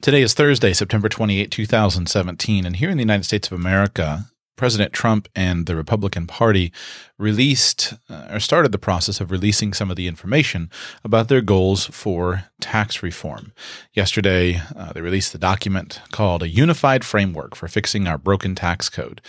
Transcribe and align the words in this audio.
Today 0.00 0.22
is 0.22 0.32
Thursday, 0.32 0.72
September 0.72 1.10
28, 1.10 1.50
2017, 1.50 2.64
and 2.64 2.76
here 2.76 2.88
in 2.88 2.96
the 2.96 3.02
United 3.02 3.24
States 3.24 3.48
of 3.48 3.52
America, 3.52 4.29
President 4.60 4.92
Trump 4.92 5.26
and 5.34 5.64
the 5.64 5.74
Republican 5.74 6.26
Party 6.26 6.70
released 7.16 7.94
uh, 8.10 8.28
or 8.32 8.40
started 8.40 8.72
the 8.72 8.78
process 8.78 9.18
of 9.18 9.30
releasing 9.30 9.72
some 9.72 9.90
of 9.90 9.96
the 9.96 10.06
information 10.06 10.68
about 11.02 11.28
their 11.28 11.40
goals 11.40 11.86
for 11.86 12.44
tax 12.60 13.02
reform. 13.02 13.54
Yesterday, 13.94 14.60
uh, 14.76 14.92
they 14.92 15.00
released 15.00 15.32
the 15.32 15.38
document 15.38 16.02
called 16.12 16.42
A 16.42 16.48
Unified 16.48 17.06
Framework 17.06 17.56
for 17.56 17.68
Fixing 17.68 18.06
Our 18.06 18.18
Broken 18.18 18.54
Tax 18.54 18.90
Code. 18.90 19.22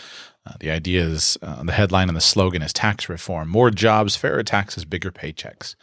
Uh, 0.45 0.55
the 0.59 0.69
idea 0.69 1.01
is 1.01 1.37
uh, 1.41 1.63
the 1.63 1.71
headline 1.71 2.09
and 2.09 2.17
the 2.17 2.21
slogan 2.21 2.61
is 2.61 2.73
tax 2.73 3.07
reform 3.07 3.47
more 3.47 3.71
jobs, 3.71 4.17
fairer 4.17 4.43
taxes, 4.43 4.83
bigger 4.83 5.11
paychecks. 5.11 5.75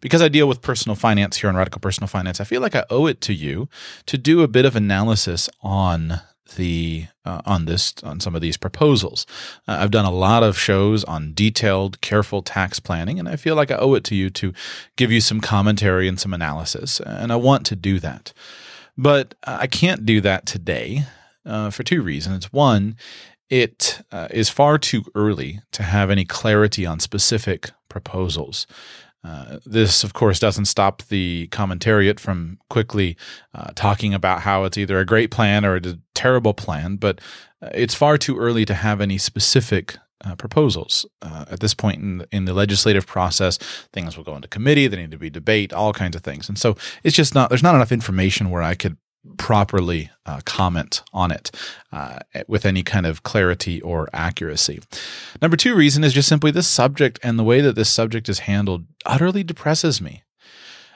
Because 0.00 0.20
I 0.20 0.26
deal 0.26 0.48
with 0.48 0.62
personal 0.62 0.96
finance 0.96 1.36
here 1.36 1.48
on 1.48 1.54
Radical 1.54 1.80
Personal 1.80 2.08
Finance, 2.08 2.40
I 2.40 2.44
feel 2.44 2.60
like 2.60 2.74
I 2.74 2.84
owe 2.90 3.06
it 3.06 3.20
to 3.20 3.32
you 3.32 3.68
to 4.06 4.18
do 4.18 4.42
a 4.42 4.48
bit 4.48 4.64
of 4.64 4.74
analysis 4.74 5.48
on 5.62 6.22
the 6.54 7.06
uh, 7.24 7.42
on 7.44 7.64
this 7.64 7.94
on 8.02 8.20
some 8.20 8.34
of 8.34 8.40
these 8.40 8.56
proposals. 8.56 9.26
Uh, 9.66 9.78
I've 9.80 9.90
done 9.90 10.04
a 10.04 10.10
lot 10.10 10.42
of 10.42 10.58
shows 10.58 11.04
on 11.04 11.34
detailed, 11.34 12.00
careful 12.00 12.42
tax 12.42 12.80
planning, 12.80 13.18
and 13.18 13.28
I 13.28 13.36
feel 13.36 13.56
like 13.56 13.70
I 13.70 13.76
owe 13.76 13.94
it 13.94 14.04
to 14.04 14.14
you 14.14 14.30
to 14.30 14.52
give 14.96 15.10
you 15.10 15.20
some 15.20 15.40
commentary 15.40 16.08
and 16.08 16.18
some 16.18 16.32
analysis, 16.32 17.00
and 17.00 17.32
I 17.32 17.36
want 17.36 17.66
to 17.66 17.76
do 17.76 17.98
that. 18.00 18.32
But 18.96 19.34
I 19.44 19.66
can't 19.66 20.06
do 20.06 20.20
that 20.22 20.46
today 20.46 21.04
uh, 21.44 21.70
for 21.70 21.82
two 21.82 22.02
reasons. 22.02 22.52
One 22.52 22.96
it 23.48 24.00
uh, 24.10 24.28
is 24.30 24.48
far 24.48 24.78
too 24.78 25.04
early 25.14 25.60
to 25.72 25.82
have 25.84 26.10
any 26.10 26.24
clarity 26.24 26.84
on 26.84 26.98
specific 26.98 27.70
proposals. 27.88 28.66
Uh, 29.24 29.58
this, 29.66 30.04
of 30.04 30.12
course, 30.12 30.38
doesn't 30.38 30.66
stop 30.66 31.02
the 31.04 31.48
commentariat 31.50 32.20
from 32.20 32.58
quickly 32.70 33.16
uh, 33.54 33.72
talking 33.74 34.14
about 34.14 34.42
how 34.42 34.64
it's 34.64 34.78
either 34.78 35.00
a 35.00 35.04
great 35.04 35.30
plan 35.30 35.64
or 35.64 35.76
a 35.76 35.98
terrible 36.14 36.54
plan, 36.54 36.96
but 36.96 37.20
uh, 37.60 37.70
it's 37.74 37.94
far 37.94 38.16
too 38.16 38.38
early 38.38 38.64
to 38.64 38.74
have 38.74 39.00
any 39.00 39.18
specific 39.18 39.96
uh, 40.24 40.34
proposals. 40.36 41.06
Uh, 41.22 41.44
at 41.50 41.60
this 41.60 41.74
point 41.74 42.00
in 42.00 42.18
the, 42.18 42.28
in 42.30 42.44
the 42.44 42.54
legislative 42.54 43.06
process, 43.06 43.58
things 43.92 44.16
will 44.16 44.24
go 44.24 44.36
into 44.36 44.48
committee, 44.48 44.86
they 44.86 44.96
need 44.96 45.10
to 45.10 45.18
be 45.18 45.30
debate, 45.30 45.72
all 45.72 45.92
kinds 45.92 46.16
of 46.16 46.22
things. 46.22 46.48
And 46.48 46.58
so 46.58 46.76
it's 47.02 47.16
just 47.16 47.34
not, 47.34 47.48
there's 47.48 47.62
not 47.62 47.74
enough 47.74 47.92
information 47.92 48.50
where 48.50 48.62
I 48.62 48.74
could 48.74 48.96
properly 49.36 50.10
uh, 50.24 50.40
comment 50.44 51.02
on 51.12 51.30
it 51.30 51.50
uh, 51.92 52.18
with 52.48 52.66
any 52.66 52.82
kind 52.82 53.06
of 53.06 53.22
clarity 53.22 53.80
or 53.82 54.08
accuracy. 54.12 54.80
Number 55.40 55.56
two 55.56 55.74
reason 55.74 56.04
is 56.04 56.12
just 56.12 56.28
simply 56.28 56.50
this 56.50 56.68
subject 56.68 57.18
and 57.22 57.38
the 57.38 57.44
way 57.44 57.60
that 57.60 57.74
this 57.74 57.90
subject 57.90 58.28
is 58.28 58.40
handled 58.40 58.86
utterly 59.04 59.44
depresses 59.44 60.00
me. 60.00 60.22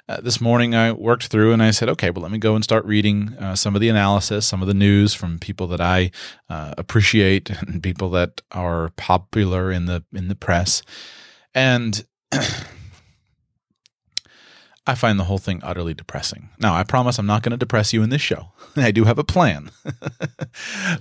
Uh, 0.08 0.20
this 0.20 0.40
morning 0.40 0.74
I 0.74 0.90
worked 0.90 1.28
through 1.28 1.52
and 1.52 1.62
I 1.62 1.70
said, 1.70 1.88
okay, 1.90 2.10
well, 2.10 2.22
let 2.22 2.32
me 2.32 2.38
go 2.38 2.56
and 2.56 2.64
start 2.64 2.84
reading 2.84 3.32
uh, 3.38 3.54
some 3.54 3.76
of 3.76 3.80
the 3.80 3.88
analysis, 3.88 4.44
some 4.44 4.60
of 4.60 4.66
the 4.66 4.74
news 4.74 5.14
from 5.14 5.38
people 5.38 5.68
that 5.68 5.80
I 5.80 6.10
uh, 6.48 6.74
appreciate 6.76 7.48
and 7.60 7.80
people 7.80 8.10
that 8.10 8.40
are 8.50 8.90
popular 8.96 9.70
in 9.70 9.86
the 9.86 10.02
in 10.12 10.26
the 10.26 10.34
press, 10.34 10.82
and 11.54 12.04
I 14.86 14.94
find 14.94 15.18
the 15.18 15.24
whole 15.24 15.38
thing 15.38 15.60
utterly 15.62 15.94
depressing. 15.94 16.48
Now, 16.58 16.74
I 16.74 16.84
promise 16.84 17.18
I'm 17.18 17.26
not 17.26 17.42
going 17.42 17.52
to 17.52 17.56
depress 17.56 17.92
you 17.92 18.02
in 18.02 18.10
this 18.10 18.22
show. 18.22 18.52
I 18.76 18.90
do 18.90 19.04
have 19.04 19.18
a 19.18 19.24
plan. 19.24 19.70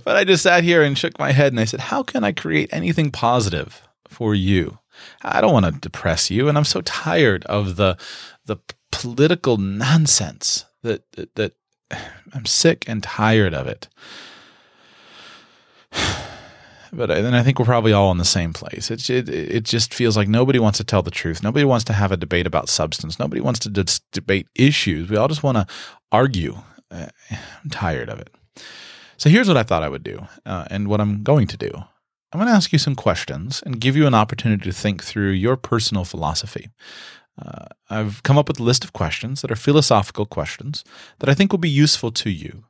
but 0.04 0.16
I 0.16 0.24
just 0.24 0.42
sat 0.42 0.64
here 0.64 0.82
and 0.82 0.96
shook 0.96 1.18
my 1.18 1.32
head 1.32 1.52
and 1.52 1.60
I 1.60 1.64
said, 1.64 1.80
How 1.80 2.02
can 2.02 2.22
I 2.22 2.32
create 2.32 2.68
anything 2.72 3.10
positive 3.10 3.82
for 4.06 4.34
you? 4.34 4.78
I 5.22 5.40
don't 5.40 5.52
want 5.52 5.66
to 5.66 5.72
depress 5.72 6.30
you. 6.30 6.48
And 6.48 6.58
I'm 6.58 6.64
so 6.64 6.82
tired 6.82 7.44
of 7.46 7.76
the, 7.76 7.96
the 8.44 8.58
political 8.92 9.56
nonsense 9.56 10.66
that, 10.82 11.10
that, 11.12 11.34
that 11.36 11.52
I'm 12.34 12.46
sick 12.46 12.84
and 12.86 13.02
tired 13.02 13.54
of 13.54 13.66
it 13.66 13.88
but 16.92 17.08
then 17.08 17.34
I 17.34 17.42
think 17.42 17.58
we're 17.58 17.64
probably 17.64 17.92
all 17.92 18.10
in 18.10 18.18
the 18.18 18.24
same 18.24 18.52
place. 18.52 18.90
It, 18.90 19.08
it, 19.08 19.28
it 19.28 19.64
just 19.64 19.94
feels 19.94 20.16
like 20.16 20.28
nobody 20.28 20.58
wants 20.58 20.78
to 20.78 20.84
tell 20.84 21.02
the 21.02 21.10
truth. 21.10 21.42
Nobody 21.42 21.64
wants 21.64 21.84
to 21.86 21.92
have 21.92 22.12
a 22.12 22.16
debate 22.16 22.46
about 22.46 22.68
substance. 22.68 23.18
Nobody 23.18 23.40
wants 23.40 23.60
to 23.60 23.68
d- 23.68 23.84
debate 24.12 24.48
issues. 24.54 25.08
We 25.08 25.16
all 25.16 25.28
just 25.28 25.42
want 25.42 25.58
to 25.58 25.66
argue. 26.10 26.58
Uh, 26.90 27.08
I'm 27.30 27.70
tired 27.70 28.08
of 28.08 28.18
it. 28.18 28.30
So 29.16 29.28
here's 29.28 29.48
what 29.48 29.56
I 29.56 29.62
thought 29.62 29.82
I 29.82 29.88
would 29.88 30.02
do, 30.02 30.26
uh, 30.46 30.64
and 30.70 30.88
what 30.88 31.00
I'm 31.00 31.22
going 31.22 31.46
to 31.48 31.56
do. 31.56 31.70
I'm 32.32 32.38
going 32.38 32.46
to 32.46 32.54
ask 32.54 32.72
you 32.72 32.78
some 32.78 32.94
questions 32.94 33.62
and 33.66 33.80
give 33.80 33.96
you 33.96 34.06
an 34.06 34.14
opportunity 34.14 34.64
to 34.64 34.72
think 34.72 35.02
through 35.02 35.30
your 35.30 35.56
personal 35.56 36.04
philosophy. 36.04 36.70
Uh, 37.40 37.66
I've 37.88 38.22
come 38.22 38.38
up 38.38 38.48
with 38.48 38.60
a 38.60 38.62
list 38.62 38.84
of 38.84 38.92
questions 38.92 39.42
that 39.42 39.50
are 39.50 39.56
philosophical 39.56 40.26
questions 40.26 40.84
that 41.18 41.28
I 41.28 41.34
think 41.34 41.52
will 41.52 41.58
be 41.58 41.68
useful 41.68 42.10
to 42.12 42.30
you 42.30 42.64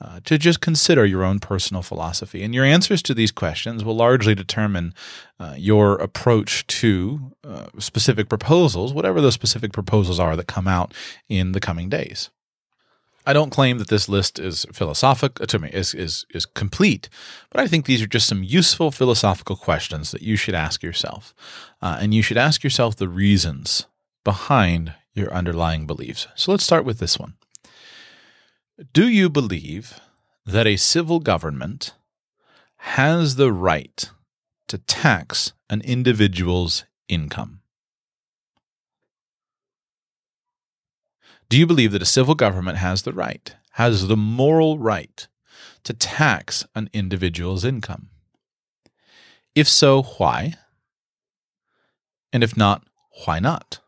uh, 0.00 0.20
to 0.24 0.38
just 0.38 0.60
consider 0.60 1.04
your 1.04 1.24
own 1.24 1.38
personal 1.38 1.82
philosophy. 1.82 2.42
And 2.42 2.54
your 2.54 2.64
answers 2.64 3.02
to 3.02 3.14
these 3.14 3.30
questions 3.30 3.84
will 3.84 3.96
largely 3.96 4.34
determine 4.34 4.94
uh, 5.38 5.54
your 5.56 5.96
approach 5.96 6.66
to 6.68 7.32
uh, 7.44 7.66
specific 7.78 8.28
proposals, 8.28 8.92
whatever 8.92 9.20
those 9.20 9.34
specific 9.34 9.72
proposals 9.72 10.18
are 10.18 10.36
that 10.36 10.46
come 10.46 10.68
out 10.68 10.94
in 11.28 11.52
the 11.52 11.60
coming 11.60 11.88
days. 11.88 12.30
I 13.26 13.32
don't 13.32 13.50
claim 13.50 13.78
that 13.78 13.88
this 13.88 14.08
list 14.08 14.38
is 14.38 14.66
philosophic 14.72 15.40
uh, 15.40 15.46
to 15.46 15.58
me 15.58 15.68
is, 15.72 15.94
is 15.94 16.24
is 16.30 16.46
complete, 16.46 17.08
but 17.50 17.60
I 17.60 17.66
think 17.66 17.84
these 17.84 18.02
are 18.02 18.06
just 18.06 18.26
some 18.26 18.42
useful 18.42 18.90
philosophical 18.90 19.56
questions 19.56 20.10
that 20.10 20.22
you 20.22 20.36
should 20.36 20.54
ask 20.54 20.82
yourself, 20.82 21.34
uh, 21.82 21.98
and 22.00 22.14
you 22.14 22.22
should 22.22 22.38
ask 22.38 22.64
yourself 22.64 22.96
the 22.96 23.08
reasons 23.08 23.86
behind 24.24 24.94
your 25.14 25.32
underlying 25.34 25.86
beliefs. 25.86 26.28
So 26.34 26.50
let's 26.50 26.64
start 26.64 26.84
with 26.84 26.98
this 26.98 27.18
one. 27.18 27.34
Do 28.80 29.06
you 29.06 29.28
believe 29.28 30.00
that 30.46 30.66
a 30.66 30.78
civil 30.78 31.20
government 31.20 31.92
has 32.76 33.36
the 33.36 33.52
right 33.52 34.08
to 34.68 34.78
tax 34.78 35.52
an 35.68 35.82
individual's 35.82 36.86
income? 37.06 37.60
Do 41.50 41.58
you 41.58 41.66
believe 41.66 41.92
that 41.92 42.00
a 42.00 42.06
civil 42.06 42.34
government 42.34 42.78
has 42.78 43.02
the 43.02 43.12
right, 43.12 43.54
has 43.72 44.08
the 44.08 44.16
moral 44.16 44.78
right 44.78 45.28
to 45.84 45.92
tax 45.92 46.64
an 46.74 46.88
individual's 46.94 47.66
income? 47.66 48.08
If 49.54 49.68
so, 49.68 50.04
why? 50.16 50.54
And 52.32 52.42
if 52.42 52.56
not, 52.56 52.84
why 53.26 53.40
not? 53.40 53.80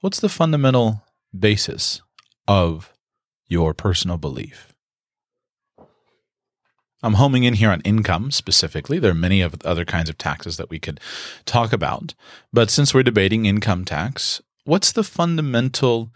What's 0.00 0.20
the 0.20 0.30
fundamental 0.30 1.04
basis 1.38 2.00
of 2.48 2.93
your 3.48 3.74
personal 3.74 4.16
belief. 4.16 4.74
I'm 7.02 7.14
homing 7.14 7.44
in 7.44 7.54
here 7.54 7.70
on 7.70 7.82
income 7.82 8.30
specifically. 8.30 8.98
There 8.98 9.10
are 9.10 9.14
many 9.14 9.42
of 9.42 9.56
other 9.62 9.84
kinds 9.84 10.08
of 10.08 10.16
taxes 10.16 10.56
that 10.56 10.70
we 10.70 10.78
could 10.78 11.00
talk 11.44 11.72
about. 11.72 12.14
But 12.50 12.70
since 12.70 12.94
we're 12.94 13.02
debating 13.02 13.44
income 13.44 13.84
tax, 13.84 14.40
what's 14.64 14.90
the 14.90 15.04
fundamental 15.04 16.10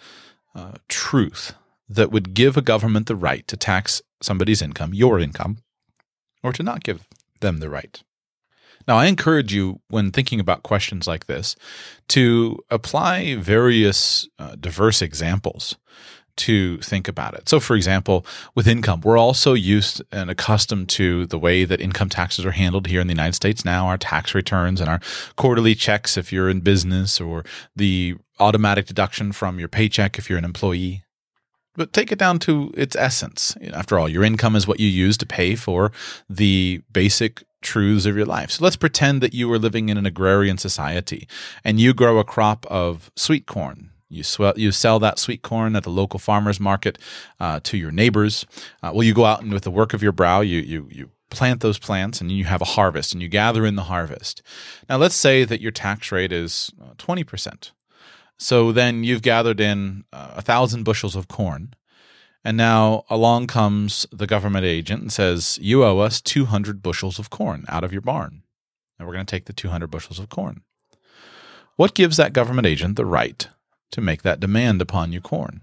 uh, 0.55 0.72
truth 0.89 1.55
that 1.91 2.11
would 2.11 2.33
give 2.33 2.56
a 2.56 2.62
government 2.62 3.06
the 3.06 3.16
right 3.16 3.47
to 3.49 3.56
tax 3.56 4.00
somebody's 4.22 4.62
income, 4.62 4.95
your 4.95 5.21
income, 5.21 5.59
or 6.43 6.55
to 6.55 6.62
not 6.62 6.84
give 6.84 7.06
them 7.41 7.59
the 7.59 7.69
right? 7.69 8.03
Now, 8.87 8.97
I 8.97 9.05
encourage 9.05 9.53
you, 9.53 9.83
when 9.89 10.10
thinking 10.10 10.41
about 10.41 10.62
questions 10.62 11.06
like 11.06 11.27
this, 11.27 11.55
to 12.09 12.59
apply 12.71 13.34
various 13.34 14.27
uh, 14.39 14.55
diverse 14.59 15.03
examples 15.03 15.77
to 16.38 16.78
think 16.78 17.09
about 17.09 17.34
it. 17.34 17.49
So, 17.49 17.60
for 17.60 17.76
example, 17.76 18.25
with 18.54 18.66
income, 18.66 19.03
we're 19.03 19.19
also 19.19 19.54
used 19.54 20.03
and 20.10 20.31
accustomed 20.31 20.88
to 20.91 21.26
the 21.26 21.38
way 21.38 21.65
that 21.65 21.81
income 21.81 22.09
taxes 22.09 22.44
are 22.44 22.53
handled 22.53 22.87
here 22.87 23.00
in 23.00 23.06
the 23.06 23.12
United 23.12 23.34
States 23.34 23.65
now, 23.65 23.87
our 23.87 23.99
tax 23.99 24.34
returns 24.34 24.81
and 24.81 24.88
our 24.88 25.00
quarterly 25.37 25.75
checks 25.75 26.16
if 26.16 26.32
you're 26.32 26.48
in 26.48 26.60
business, 26.60 27.21
or 27.21 27.44
the 27.77 28.16
automatic 28.41 28.87
deduction 28.87 29.32
from 29.32 29.59
your 29.59 29.69
paycheck 29.69 30.19
if 30.19 30.28
you're 30.28 30.38
an 30.38 30.44
employee. 30.44 31.03
But 31.77 31.93
take 31.93 32.10
it 32.10 32.19
down 32.19 32.41
to 32.41 32.72
its 32.77 32.97
essence. 32.97 33.57
After 33.72 33.98
all, 33.98 34.09
your 34.09 34.24
income 34.24 34.57
is 34.57 34.66
what 34.66 34.80
you 34.80 34.89
use 34.89 35.16
to 35.18 35.27
pay 35.27 35.54
for 35.54 35.92
the 36.28 36.83
basic 36.92 37.45
truths 37.62 38.07
of 38.07 38.16
your 38.16 38.27
life. 38.27 38.51
So 38.51 38.65
let's 38.65 38.77
pretend 38.77 39.21
that 39.22 39.34
you 39.34 39.53
are 39.53 39.59
living 39.59 39.89
in 39.89 39.97
an 39.97 40.07
agrarian 40.07 40.59
society 40.59 41.28
and 41.65 41.80
you 41.80 41.95
grow 41.95 42.18
a 42.18 42.24
crop 42.24 42.66
of 42.66 43.10
sweet 43.16 43.47
corn 43.47 43.91
you, 44.09 44.22
swell, 44.22 44.55
you 44.57 44.72
sell 44.72 44.99
that 45.01 45.19
sweet 45.19 45.43
corn 45.43 45.77
at 45.77 45.83
the 45.83 45.91
local 45.91 46.19
farmers 46.19 46.59
market 46.59 46.99
uh, 47.41 47.60
to 47.65 47.77
your 47.77 47.91
neighbors. 47.91 48.47
Uh, 48.83 48.91
well, 48.95 49.03
you 49.03 49.15
go 49.15 49.25
out 49.25 49.43
and 49.43 49.53
with 49.53 49.65
the 49.65 49.71
work 49.71 49.95
of 49.95 50.03
your 50.03 50.13
brow, 50.13 50.41
you, 50.41 50.60
you, 50.60 50.89
you 50.91 51.10
plant 51.31 51.60
those 51.60 51.78
plants 51.78 52.21
and 52.21 52.33
you 52.33 52.45
have 52.45 52.63
a 52.63 52.66
harvest 52.66 53.13
and 53.13 53.22
you 53.22 53.28
gather 53.28 53.66
in 53.66 53.77
the 53.77 53.84
harvest. 53.84 54.43
Now, 54.89 54.97
let's 54.97 55.15
say 55.15 55.45
that 55.45 55.60
your 55.60 55.72
tax 55.72 56.10
rate 56.10 56.33
is 56.33 56.71
20%. 56.97 57.47
Uh, 57.47 57.72
so 58.39 58.72
then 58.72 59.05
you've 59.05 59.22
gathered 59.22 59.60
in 59.60 60.05
uh, 60.13 60.34
a 60.37 60.43
thousand 60.43 60.84
bushels 60.84 61.16
of 61.16 61.28
corn. 61.28 61.75
And 62.45 62.57
now 62.57 63.05
along 63.10 63.49
comes 63.49 64.07
the 64.13 64.27
government 64.27 64.65
agent 64.65 65.03
and 65.03 65.13
says, 65.13 65.59
You 65.60 65.84
owe 65.84 65.99
us 65.99 66.21
200 66.21 66.83
bushels 66.83 67.19
of 67.19 67.31
corn 67.31 67.65
out 67.69 67.84
of 67.84 67.93
your 67.93 68.01
barn. 68.01 68.43
And 68.99 69.07
we're 69.07 69.15
going 69.15 69.27
to 69.27 69.31
take 69.31 69.47
the 69.47 69.53
200 69.53 69.89
bushels 69.89 70.19
of 70.19 70.28
corn. 70.28 70.63
What 71.77 71.95
gives 71.95 72.16
that 72.16 72.33
government 72.33 72.66
agent 72.66 72.97
the 72.97 73.05
right 73.05 73.49
to 73.90 74.00
make 74.00 74.22
that 74.22 74.40
demand 74.40 74.80
upon 74.82 75.12
your 75.12 75.22
corn? 75.22 75.62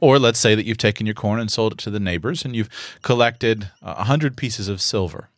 Or 0.00 0.18
let's 0.18 0.38
say 0.38 0.54
that 0.54 0.64
you've 0.64 0.78
taken 0.78 1.06
your 1.06 1.14
corn 1.14 1.40
and 1.40 1.50
sold 1.50 1.72
it 1.72 1.78
to 1.80 1.90
the 1.90 2.00
neighbors 2.00 2.44
and 2.44 2.54
you've 2.54 2.70
collected 3.02 3.70
a 3.82 4.04
hundred 4.04 4.36
pieces 4.36 4.68
of 4.68 4.80
silver, 4.80 5.28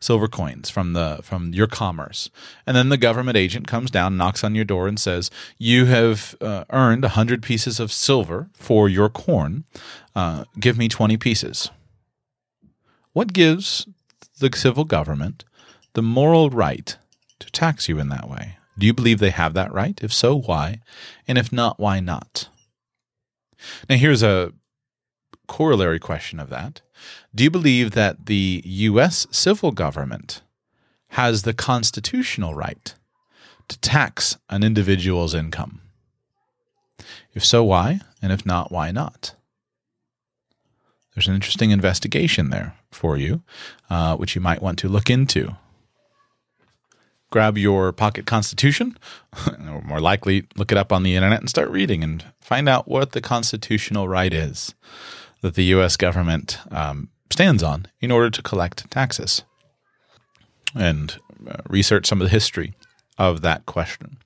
silver 0.00 0.28
coins 0.28 0.70
from 0.70 0.92
the 0.92 1.20
from 1.22 1.52
your 1.52 1.66
commerce. 1.66 2.30
And 2.66 2.76
then 2.76 2.88
the 2.88 2.96
government 2.96 3.36
agent 3.36 3.66
comes 3.66 3.90
down, 3.90 4.16
knocks 4.16 4.44
on 4.44 4.54
your 4.54 4.64
door 4.64 4.88
and 4.88 4.98
says, 4.98 5.30
you 5.58 5.86
have 5.86 6.34
uh, 6.40 6.64
earned 6.70 7.04
a 7.04 7.10
hundred 7.10 7.42
pieces 7.42 7.78
of 7.80 7.92
silver 7.92 8.48
for 8.54 8.88
your 8.88 9.08
corn. 9.08 9.64
Uh, 10.14 10.44
give 10.58 10.78
me 10.78 10.88
20 10.88 11.16
pieces. 11.16 11.70
What 13.12 13.32
gives 13.32 13.86
the 14.40 14.50
civil 14.54 14.84
government 14.84 15.44
the 15.92 16.02
moral 16.02 16.50
right 16.50 16.96
to 17.38 17.50
tax 17.50 17.88
you 17.88 17.98
in 17.98 18.08
that 18.08 18.28
way? 18.28 18.56
Do 18.78 18.86
you 18.86 18.92
believe 18.92 19.18
they 19.18 19.30
have 19.30 19.54
that 19.54 19.72
right? 19.72 19.98
If 20.02 20.12
so, 20.12 20.36
why? 20.36 20.80
And 21.28 21.38
if 21.38 21.52
not, 21.52 21.78
why 21.78 22.00
not? 22.00 22.48
Now, 23.88 23.96
here's 23.96 24.22
a 24.22 24.52
corollary 25.46 25.98
question 25.98 26.40
of 26.40 26.50
that. 26.50 26.80
Do 27.34 27.44
you 27.44 27.50
believe 27.50 27.92
that 27.92 28.26
the 28.26 28.62
U.S. 28.64 29.26
civil 29.30 29.70
government 29.70 30.42
has 31.08 31.42
the 31.42 31.54
constitutional 31.54 32.54
right 32.54 32.94
to 33.68 33.78
tax 33.80 34.36
an 34.50 34.62
individual's 34.62 35.34
income? 35.34 35.80
If 37.32 37.44
so, 37.44 37.64
why? 37.64 38.00
And 38.22 38.32
if 38.32 38.44
not, 38.46 38.72
why 38.72 38.90
not? 38.90 39.34
There's 41.14 41.28
an 41.28 41.34
interesting 41.34 41.70
investigation 41.70 42.50
there 42.50 42.74
for 42.90 43.16
you, 43.16 43.42
uh, 43.88 44.16
which 44.16 44.34
you 44.34 44.40
might 44.40 44.62
want 44.62 44.78
to 44.80 44.88
look 44.88 45.08
into 45.08 45.56
grab 47.34 47.58
your 47.58 47.90
pocket 47.90 48.26
constitution, 48.26 48.96
or 49.68 49.82
more 49.82 49.98
likely, 49.98 50.46
look 50.54 50.70
it 50.70 50.78
up 50.78 50.92
on 50.92 51.02
the 51.02 51.16
internet 51.16 51.40
and 51.40 51.50
start 51.50 51.68
reading 51.68 52.04
and 52.04 52.24
find 52.40 52.68
out 52.68 52.86
what 52.86 53.10
the 53.10 53.20
constitutional 53.20 54.06
right 54.06 54.32
is 54.32 54.72
that 55.40 55.56
the 55.56 55.64
U.S. 55.76 55.96
government 55.96 56.60
um, 56.70 57.08
stands 57.32 57.60
on 57.60 57.86
in 58.00 58.12
order 58.12 58.30
to 58.30 58.40
collect 58.40 58.88
taxes 58.88 59.42
and 60.76 61.18
uh, 61.50 61.56
research 61.68 62.06
some 62.06 62.20
of 62.20 62.24
the 62.24 62.30
history 62.30 62.72
of 63.18 63.40
that 63.40 63.66
question. 63.66 64.18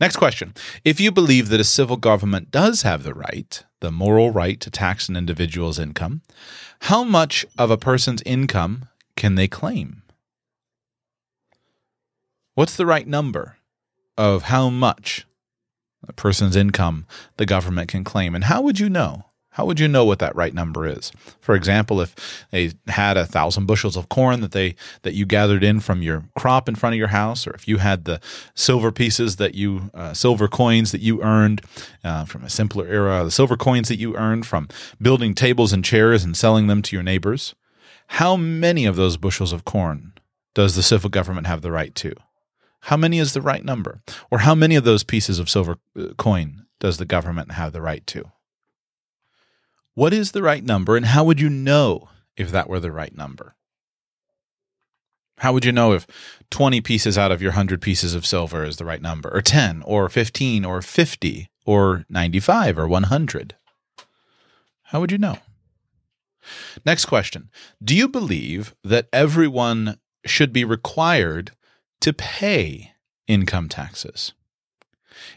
Next 0.00 0.16
question. 0.16 0.54
If 0.86 0.98
you 0.98 1.12
believe 1.12 1.50
that 1.50 1.60
a 1.60 1.64
civil 1.64 1.98
government 1.98 2.50
does 2.50 2.80
have 2.80 3.02
the 3.02 3.12
right, 3.12 3.62
the 3.80 3.92
moral 3.92 4.30
right 4.30 4.58
to 4.60 4.70
tax 4.70 5.10
an 5.10 5.16
individual's 5.16 5.78
income, 5.78 6.22
how 6.80 7.04
much 7.04 7.44
of 7.58 7.70
a 7.70 7.76
person's 7.76 8.22
income 8.24 8.88
can 9.16 9.34
they 9.34 9.48
claim? 9.48 10.03
What's 12.54 12.76
the 12.76 12.86
right 12.86 13.06
number 13.06 13.56
of 14.16 14.44
how 14.44 14.70
much 14.70 15.26
a 16.06 16.12
person's 16.12 16.54
income 16.54 17.04
the 17.36 17.46
government 17.46 17.88
can 17.88 18.04
claim? 18.04 18.32
And 18.32 18.44
how 18.44 18.62
would 18.62 18.78
you 18.78 18.88
know? 18.88 19.24
How 19.50 19.64
would 19.66 19.80
you 19.80 19.88
know 19.88 20.04
what 20.04 20.20
that 20.20 20.34
right 20.36 20.54
number 20.54 20.86
is? 20.86 21.12
For 21.40 21.56
example, 21.56 22.00
if 22.00 22.44
they 22.50 22.72
had 22.88 23.16
a 23.16 23.26
thousand 23.26 23.66
bushels 23.66 23.96
of 23.96 24.08
corn 24.08 24.40
that 24.40 24.52
they 24.52 24.76
that 25.02 25.14
you 25.14 25.26
gathered 25.26 25.64
in 25.64 25.80
from 25.80 26.02
your 26.02 26.24
crop 26.36 26.68
in 26.68 26.76
front 26.76 26.94
of 26.94 26.98
your 26.98 27.08
house, 27.08 27.44
or 27.46 27.52
if 27.54 27.66
you 27.66 27.78
had 27.78 28.04
the 28.04 28.20
silver 28.54 28.92
pieces 28.92 29.36
that 29.36 29.54
you 29.54 29.90
uh, 29.92 30.12
silver 30.12 30.46
coins 30.46 30.92
that 30.92 31.00
you 31.00 31.22
earned 31.22 31.60
uh, 32.04 32.24
from 32.24 32.44
a 32.44 32.50
simpler 32.50 32.86
era, 32.86 33.24
the 33.24 33.30
silver 33.30 33.56
coins 33.56 33.88
that 33.88 33.98
you 33.98 34.16
earned 34.16 34.46
from 34.46 34.68
building 35.00 35.34
tables 35.34 35.72
and 35.72 35.84
chairs 35.84 36.22
and 36.22 36.36
selling 36.36 36.68
them 36.68 36.82
to 36.82 36.94
your 36.94 37.04
neighbors, 37.04 37.54
how 38.08 38.36
many 38.36 38.86
of 38.86 38.96
those 38.96 39.16
bushels 39.16 39.52
of 39.52 39.64
corn 39.64 40.12
does 40.54 40.74
the 40.76 40.82
civil 40.82 41.10
government 41.10 41.48
have 41.48 41.62
the 41.62 41.72
right 41.72 41.94
to? 41.96 42.14
How 42.84 42.98
many 42.98 43.18
is 43.18 43.32
the 43.32 43.40
right 43.40 43.64
number? 43.64 44.02
Or 44.30 44.40
how 44.40 44.54
many 44.54 44.76
of 44.76 44.84
those 44.84 45.04
pieces 45.04 45.38
of 45.38 45.48
silver 45.48 45.78
uh, 45.98 46.08
coin 46.18 46.66
does 46.80 46.98
the 46.98 47.06
government 47.06 47.52
have 47.52 47.72
the 47.72 47.80
right 47.80 48.06
to? 48.08 48.30
What 49.94 50.12
is 50.12 50.32
the 50.32 50.42
right 50.42 50.62
number, 50.62 50.94
and 50.94 51.06
how 51.06 51.24
would 51.24 51.40
you 51.40 51.48
know 51.48 52.10
if 52.36 52.50
that 52.50 52.68
were 52.68 52.80
the 52.80 52.92
right 52.92 53.16
number? 53.16 53.56
How 55.38 55.54
would 55.54 55.64
you 55.64 55.72
know 55.72 55.92
if 55.92 56.06
20 56.50 56.82
pieces 56.82 57.16
out 57.16 57.32
of 57.32 57.40
your 57.40 57.52
100 57.52 57.80
pieces 57.80 58.14
of 58.14 58.26
silver 58.26 58.64
is 58.64 58.76
the 58.76 58.84
right 58.84 59.00
number, 59.00 59.34
or 59.34 59.40
10, 59.40 59.82
or 59.86 60.10
15, 60.10 60.66
or 60.66 60.82
50, 60.82 61.48
or 61.64 62.04
95, 62.10 62.78
or 62.78 62.86
100? 62.86 63.56
How 64.82 65.00
would 65.00 65.10
you 65.10 65.18
know? 65.18 65.38
Next 66.84 67.06
question 67.06 67.48
Do 67.82 67.96
you 67.96 68.08
believe 68.08 68.74
that 68.84 69.08
everyone 69.10 69.98
should 70.26 70.52
be 70.52 70.64
required 70.64 71.52
to 72.04 72.12
pay 72.12 72.92
income 73.26 73.66
taxes? 73.66 74.34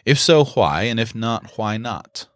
If 0.03 0.19
so, 0.19 0.43
why? 0.43 0.83
And 0.83 0.99
if 0.99 1.15
not, 1.15 1.53
why 1.55 1.77
not? 1.77 2.27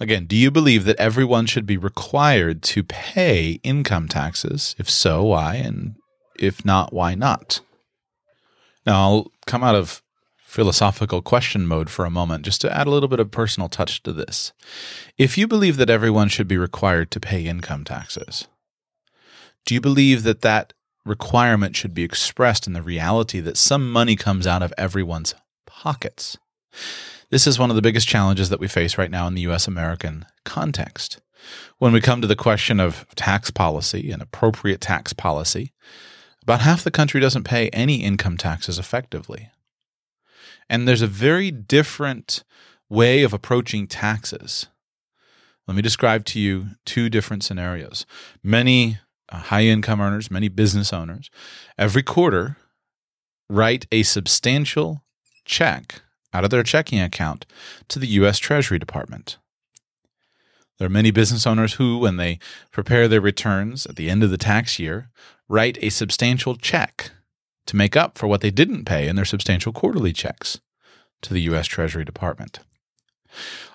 Again, 0.00 0.24
do 0.24 0.36
you 0.36 0.50
believe 0.50 0.86
that 0.86 0.98
everyone 0.98 1.44
should 1.44 1.66
be 1.66 1.76
required 1.76 2.62
to 2.62 2.82
pay 2.82 3.60
income 3.62 4.08
taxes? 4.08 4.74
If 4.78 4.88
so, 4.88 5.24
why? 5.24 5.56
And 5.56 5.96
if 6.38 6.64
not, 6.64 6.94
why 6.94 7.14
not? 7.14 7.60
Now, 8.86 8.94
I'll 9.02 9.32
come 9.46 9.62
out 9.62 9.74
of 9.74 10.02
philosophical 10.38 11.20
question 11.20 11.66
mode 11.66 11.90
for 11.90 12.06
a 12.06 12.10
moment 12.10 12.46
just 12.46 12.62
to 12.62 12.74
add 12.74 12.86
a 12.86 12.90
little 12.90 13.08
bit 13.10 13.20
of 13.20 13.30
personal 13.30 13.68
touch 13.68 14.02
to 14.04 14.14
this. 14.14 14.54
If 15.18 15.36
you 15.36 15.46
believe 15.46 15.76
that 15.76 15.90
everyone 15.90 16.30
should 16.30 16.48
be 16.48 16.56
required 16.56 17.10
to 17.10 17.20
pay 17.20 17.44
income 17.44 17.84
taxes, 17.84 18.48
do 19.66 19.74
you 19.74 19.80
believe 19.82 20.22
that 20.22 20.40
that 20.40 20.72
requirement 21.06 21.76
should 21.76 21.94
be 21.94 22.02
expressed 22.02 22.66
in 22.66 22.72
the 22.72 22.82
reality 22.82 23.40
that 23.40 23.56
some 23.56 23.90
money 23.90 24.16
comes 24.16 24.46
out 24.46 24.62
of 24.62 24.74
everyone's 24.76 25.34
pockets. 25.66 26.36
This 27.30 27.46
is 27.46 27.58
one 27.58 27.70
of 27.70 27.76
the 27.76 27.82
biggest 27.82 28.06
challenges 28.06 28.50
that 28.50 28.60
we 28.60 28.68
face 28.68 28.98
right 28.98 29.10
now 29.10 29.26
in 29.26 29.34
the 29.34 29.42
US 29.42 29.66
American 29.66 30.26
context. 30.44 31.20
When 31.78 31.92
we 31.92 32.00
come 32.00 32.20
to 32.20 32.26
the 32.26 32.36
question 32.36 32.80
of 32.80 33.06
tax 33.14 33.50
policy 33.50 34.10
and 34.10 34.20
appropriate 34.20 34.80
tax 34.80 35.12
policy, 35.12 35.72
about 36.42 36.60
half 36.60 36.84
the 36.84 36.90
country 36.90 37.20
doesn't 37.20 37.44
pay 37.44 37.68
any 37.70 37.96
income 37.96 38.36
taxes 38.36 38.78
effectively. 38.78 39.50
And 40.68 40.86
there's 40.86 41.02
a 41.02 41.08
very 41.08 41.50
different 41.50 42.44
way 42.88 43.22
of 43.22 43.32
approaching 43.32 43.86
taxes. 43.86 44.66
Let 45.66 45.74
me 45.74 45.82
describe 45.82 46.24
to 46.26 46.40
you 46.40 46.68
two 46.84 47.08
different 47.08 47.42
scenarios. 47.42 48.06
Many 48.42 48.98
Uh, 49.28 49.38
high 49.38 49.64
income 49.64 50.00
earners, 50.00 50.30
many 50.30 50.48
business 50.48 50.92
owners, 50.92 51.30
every 51.76 52.02
quarter 52.02 52.56
write 53.48 53.86
a 53.90 54.02
substantial 54.02 55.02
check 55.44 56.02
out 56.32 56.44
of 56.44 56.50
their 56.50 56.62
checking 56.62 57.00
account 57.00 57.46
to 57.88 57.98
the 57.98 58.06
U.S. 58.08 58.38
Treasury 58.38 58.78
Department. 58.78 59.38
There 60.78 60.86
are 60.86 60.90
many 60.90 61.10
business 61.10 61.46
owners 61.46 61.74
who, 61.74 61.98
when 61.98 62.18
they 62.18 62.38
prepare 62.70 63.08
their 63.08 63.20
returns 63.20 63.86
at 63.86 63.96
the 63.96 64.10
end 64.10 64.22
of 64.22 64.30
the 64.30 64.36
tax 64.36 64.78
year, 64.78 65.08
write 65.48 65.78
a 65.80 65.88
substantial 65.88 66.56
check 66.56 67.10
to 67.66 67.76
make 67.76 67.96
up 67.96 68.18
for 68.18 68.26
what 68.26 68.42
they 68.42 68.50
didn't 68.50 68.84
pay 68.84 69.08
in 69.08 69.16
their 69.16 69.24
substantial 69.24 69.72
quarterly 69.72 70.12
checks 70.12 70.60
to 71.22 71.32
the 71.32 71.42
U.S. 71.42 71.66
Treasury 71.66 72.04
Department. 72.04 72.60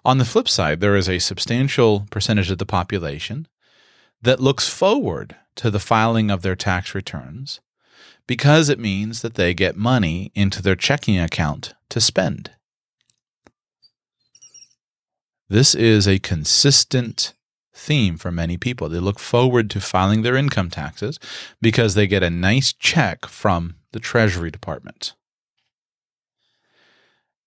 On 0.06 0.18
the 0.18 0.26
flip 0.26 0.48
side, 0.48 0.80
there 0.80 0.96
is 0.96 1.10
a 1.10 1.20
substantial 1.20 2.06
percentage 2.12 2.52
of 2.52 2.58
the 2.58 2.66
population 2.66 3.48
that 4.22 4.40
looks 4.40 4.70
forward 4.70 5.36
to 5.56 5.70
the 5.70 5.80
filing 5.80 6.32
of 6.32 6.42
their 6.42 6.56
tax 6.56 6.94
returns 6.96 7.60
because 8.28 8.70
it 8.70 8.80
means 8.80 9.22
that 9.22 9.34
they 9.34 9.54
get 9.54 9.76
money 9.76 10.32
into 10.36 10.62
their 10.62 10.76
checking 10.76 11.20
account 11.20 11.74
to 11.90 12.00
spend. 12.00 12.52
This 15.50 15.76
is 15.76 16.08
a 16.08 16.20
consistent 16.20 17.34
theme 17.74 18.18
for 18.18 18.32
many 18.32 18.58
people. 18.58 18.88
They 18.88 19.00
look 19.00 19.20
forward 19.20 19.70
to 19.72 19.82
filing 19.82 20.22
their 20.22 20.38
income 20.38 20.70
taxes 20.70 21.20
because 21.62 21.94
they 21.94 22.08
get 22.08 22.24
a 22.24 22.30
nice 22.30 22.72
check 22.72 23.26
from 23.26 23.76
the 23.92 24.00
Treasury 24.00 24.52
Department. 24.52 25.14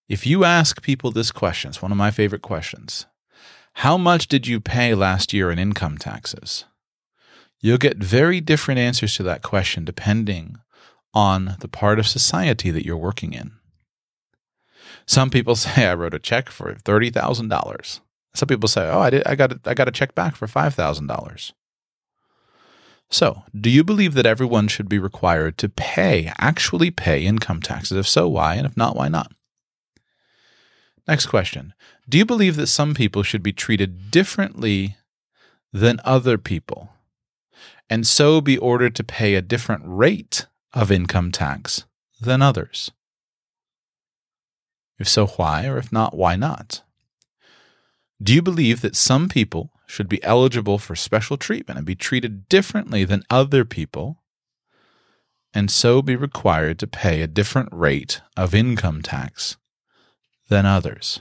If 0.08 0.26
you 0.26 0.44
ask 0.44 0.82
people 0.82 1.10
this 1.10 1.30
question, 1.32 1.70
it's 1.70 1.80
one 1.80 1.92
of 1.92 1.96
my 1.96 2.10
favorite 2.10 2.42
questions 2.42 3.06
How 3.78 3.98
much 3.98 4.28
did 4.28 4.46
you 4.46 4.60
pay 4.60 4.94
last 4.94 5.32
year 5.32 5.50
in 5.50 5.58
income 5.58 5.98
taxes? 5.98 6.64
You'll 7.60 7.78
get 7.78 7.96
very 7.96 8.40
different 8.40 8.78
answers 8.78 9.16
to 9.16 9.22
that 9.24 9.42
question 9.42 9.84
depending 9.84 10.58
on 11.12 11.56
the 11.60 11.68
part 11.68 11.98
of 11.98 12.06
society 12.06 12.70
that 12.70 12.84
you're 12.84 12.96
working 12.96 13.32
in. 13.32 13.52
Some 15.06 15.28
people 15.28 15.56
say 15.56 15.86
I 15.86 15.94
wrote 15.94 16.14
a 16.14 16.18
check 16.18 16.50
for 16.50 16.74
thirty 16.74 17.10
thousand 17.10 17.48
dollars. 17.48 18.00
Some 18.34 18.48
people 18.48 18.68
say, 18.68 18.88
"Oh, 18.88 19.00
I 19.00 19.10
did. 19.10 19.26
I 19.26 19.34
got. 19.34 19.52
A, 19.52 19.60
I 19.64 19.74
got 19.74 19.88
a 19.88 19.92
check 19.92 20.14
back 20.14 20.36
for 20.36 20.46
five 20.46 20.74
thousand 20.74 21.06
dollars." 21.08 21.52
So, 23.10 23.42
do 23.58 23.70
you 23.70 23.84
believe 23.84 24.14
that 24.14 24.26
everyone 24.26 24.66
should 24.66 24.88
be 24.88 24.98
required 24.98 25.58
to 25.58 25.68
pay, 25.68 26.32
actually 26.38 26.90
pay 26.90 27.24
income 27.24 27.60
taxes? 27.60 27.96
If 27.96 28.08
so, 28.08 28.28
why? 28.28 28.54
And 28.54 28.66
if 28.66 28.76
not, 28.76 28.96
why 28.96 29.08
not? 29.08 29.30
Next 31.06 31.26
question 31.26 31.74
Do 32.08 32.18
you 32.18 32.24
believe 32.24 32.56
that 32.56 32.66
some 32.66 32.94
people 32.94 33.22
should 33.22 33.42
be 33.42 33.52
treated 33.52 34.10
differently 34.10 34.96
than 35.72 36.00
other 36.04 36.38
people 36.38 36.90
and 37.90 38.06
so 38.06 38.40
be 38.40 38.56
ordered 38.56 38.94
to 38.96 39.04
pay 39.04 39.34
a 39.34 39.42
different 39.42 39.82
rate 39.84 40.46
of 40.72 40.90
income 40.90 41.30
tax 41.30 41.84
than 42.20 42.40
others? 42.40 42.90
If 44.98 45.08
so, 45.08 45.26
why? 45.26 45.66
Or 45.66 45.76
if 45.76 45.92
not, 45.92 46.16
why 46.16 46.36
not? 46.36 46.82
Do 48.22 48.32
you 48.32 48.40
believe 48.40 48.80
that 48.80 48.96
some 48.96 49.28
people 49.28 49.70
should 49.86 50.08
be 50.08 50.22
eligible 50.22 50.78
for 50.78 50.96
special 50.96 51.36
treatment 51.36 51.76
and 51.76 51.86
be 51.86 51.94
treated 51.94 52.48
differently 52.48 53.04
than 53.04 53.22
other 53.28 53.64
people, 53.64 54.22
and 55.52 55.70
so 55.70 56.00
be 56.00 56.16
required 56.16 56.78
to 56.78 56.86
pay 56.86 57.20
a 57.20 57.26
different 57.26 57.68
rate 57.70 58.22
of 58.36 58.54
income 58.54 59.02
tax 59.02 59.56
than 60.48 60.66
others? 60.66 61.20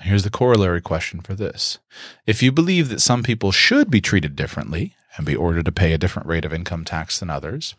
Here's 0.00 0.22
the 0.22 0.30
corollary 0.30 0.80
question 0.80 1.20
for 1.20 1.34
this. 1.34 1.78
If 2.24 2.42
you 2.42 2.52
believe 2.52 2.88
that 2.88 3.00
some 3.00 3.22
people 3.22 3.50
should 3.50 3.90
be 3.90 4.00
treated 4.00 4.36
differently 4.36 4.94
and 5.16 5.26
be 5.26 5.34
ordered 5.34 5.64
to 5.64 5.72
pay 5.72 5.92
a 5.92 5.98
different 5.98 6.28
rate 6.28 6.44
of 6.44 6.52
income 6.52 6.84
tax 6.84 7.18
than 7.18 7.30
others, 7.30 7.74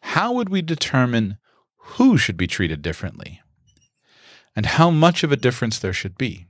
how 0.00 0.32
would 0.32 0.48
we 0.48 0.60
determine 0.60 1.38
who 1.76 2.18
should 2.18 2.36
be 2.36 2.48
treated 2.48 2.82
differently 2.82 3.40
and 4.56 4.66
how 4.66 4.90
much 4.90 5.22
of 5.22 5.30
a 5.30 5.36
difference 5.36 5.78
there 5.78 5.92
should 5.92 6.18
be? 6.18 6.46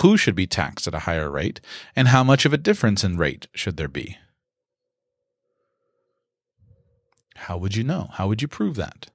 Who 0.00 0.16
should 0.16 0.34
be 0.34 0.46
taxed 0.46 0.86
at 0.86 0.94
a 0.94 1.00
higher 1.00 1.30
rate 1.30 1.60
and 1.94 2.08
how 2.08 2.24
much 2.24 2.44
of 2.44 2.52
a 2.52 2.58
difference 2.58 3.04
in 3.04 3.18
rate 3.18 3.46
should 3.54 3.76
there 3.76 3.88
be? 3.88 4.16
How 7.36 7.56
would 7.56 7.76
you 7.76 7.84
know? 7.84 8.08
How 8.12 8.28
would 8.28 8.42
you 8.42 8.48
prove 8.48 8.76
that? 8.76 9.10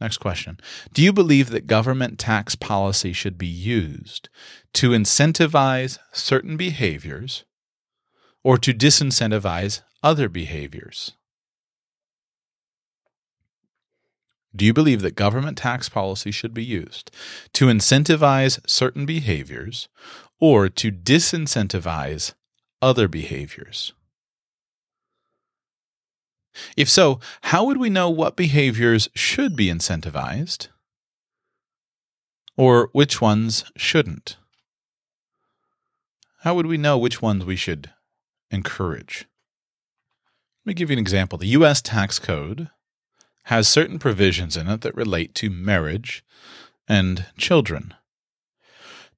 Next 0.00 0.18
question. 0.18 0.58
Do 0.92 1.00
you 1.00 1.12
believe 1.12 1.50
that 1.50 1.68
government 1.68 2.18
tax 2.18 2.56
policy 2.56 3.12
should 3.12 3.38
be 3.38 3.46
used 3.46 4.28
to 4.72 4.90
incentivize 4.90 5.98
certain 6.12 6.56
behaviors 6.56 7.44
or 8.42 8.58
to 8.58 8.74
disincentivize 8.74 9.82
other 10.02 10.28
behaviors? 10.28 11.12
Do 14.54 14.64
you 14.64 14.72
believe 14.72 15.02
that 15.02 15.14
government 15.14 15.56
tax 15.56 15.88
policy 15.88 16.30
should 16.30 16.52
be 16.52 16.64
used 16.64 17.10
to 17.54 17.66
incentivize 17.66 18.58
certain 18.68 19.06
behaviors 19.06 19.88
or 20.40 20.68
to 20.68 20.90
disincentivize 20.90 22.34
other 22.82 23.06
behaviors? 23.06 23.92
If 26.76 26.88
so, 26.88 27.20
how 27.42 27.64
would 27.64 27.78
we 27.78 27.90
know 27.90 28.10
what 28.10 28.36
behaviors 28.36 29.08
should 29.14 29.56
be 29.56 29.68
incentivized 29.68 30.68
or 32.56 32.90
which 32.92 33.20
ones 33.20 33.64
shouldn't? 33.76 34.36
How 36.40 36.54
would 36.54 36.66
we 36.66 36.76
know 36.76 36.98
which 36.98 37.22
ones 37.22 37.44
we 37.44 37.56
should 37.56 37.90
encourage? 38.50 39.26
Let 40.64 40.70
me 40.70 40.74
give 40.74 40.90
you 40.90 40.94
an 40.94 40.98
example. 40.98 41.38
The 41.38 41.46
U.S. 41.48 41.80
tax 41.80 42.18
code 42.18 42.68
has 43.44 43.66
certain 43.66 43.98
provisions 43.98 44.56
in 44.56 44.68
it 44.68 44.82
that 44.82 44.94
relate 44.94 45.34
to 45.36 45.50
marriage 45.50 46.24
and 46.88 47.26
children. 47.36 47.94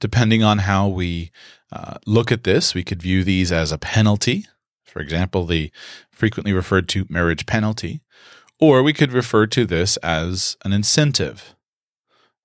Depending 0.00 0.43
on 0.43 0.59
how 0.59 0.88
we 0.88 1.31
uh, 1.73 1.95
look 2.07 2.31
at 2.31 2.45
this, 2.45 2.75
we 2.75 2.85
could 2.85 3.03
view 3.03 3.25
these 3.25 3.53
as 3.53 3.73
a 3.73 3.79
penalty 3.79 4.47
for 4.95 5.01
example, 5.01 5.45
the 5.45 5.73
frequently 6.13 6.53
referred 6.53 6.89
to 6.91 7.05
marriage 7.09 7.47
penalty, 7.47 8.01
or 8.61 8.81
we 8.81 8.93
could 8.93 9.13
refer 9.13 9.45
to 9.49 9.67
this 9.67 9.97
as 9.97 10.57
an 10.65 10.73
incentive. 10.73 11.57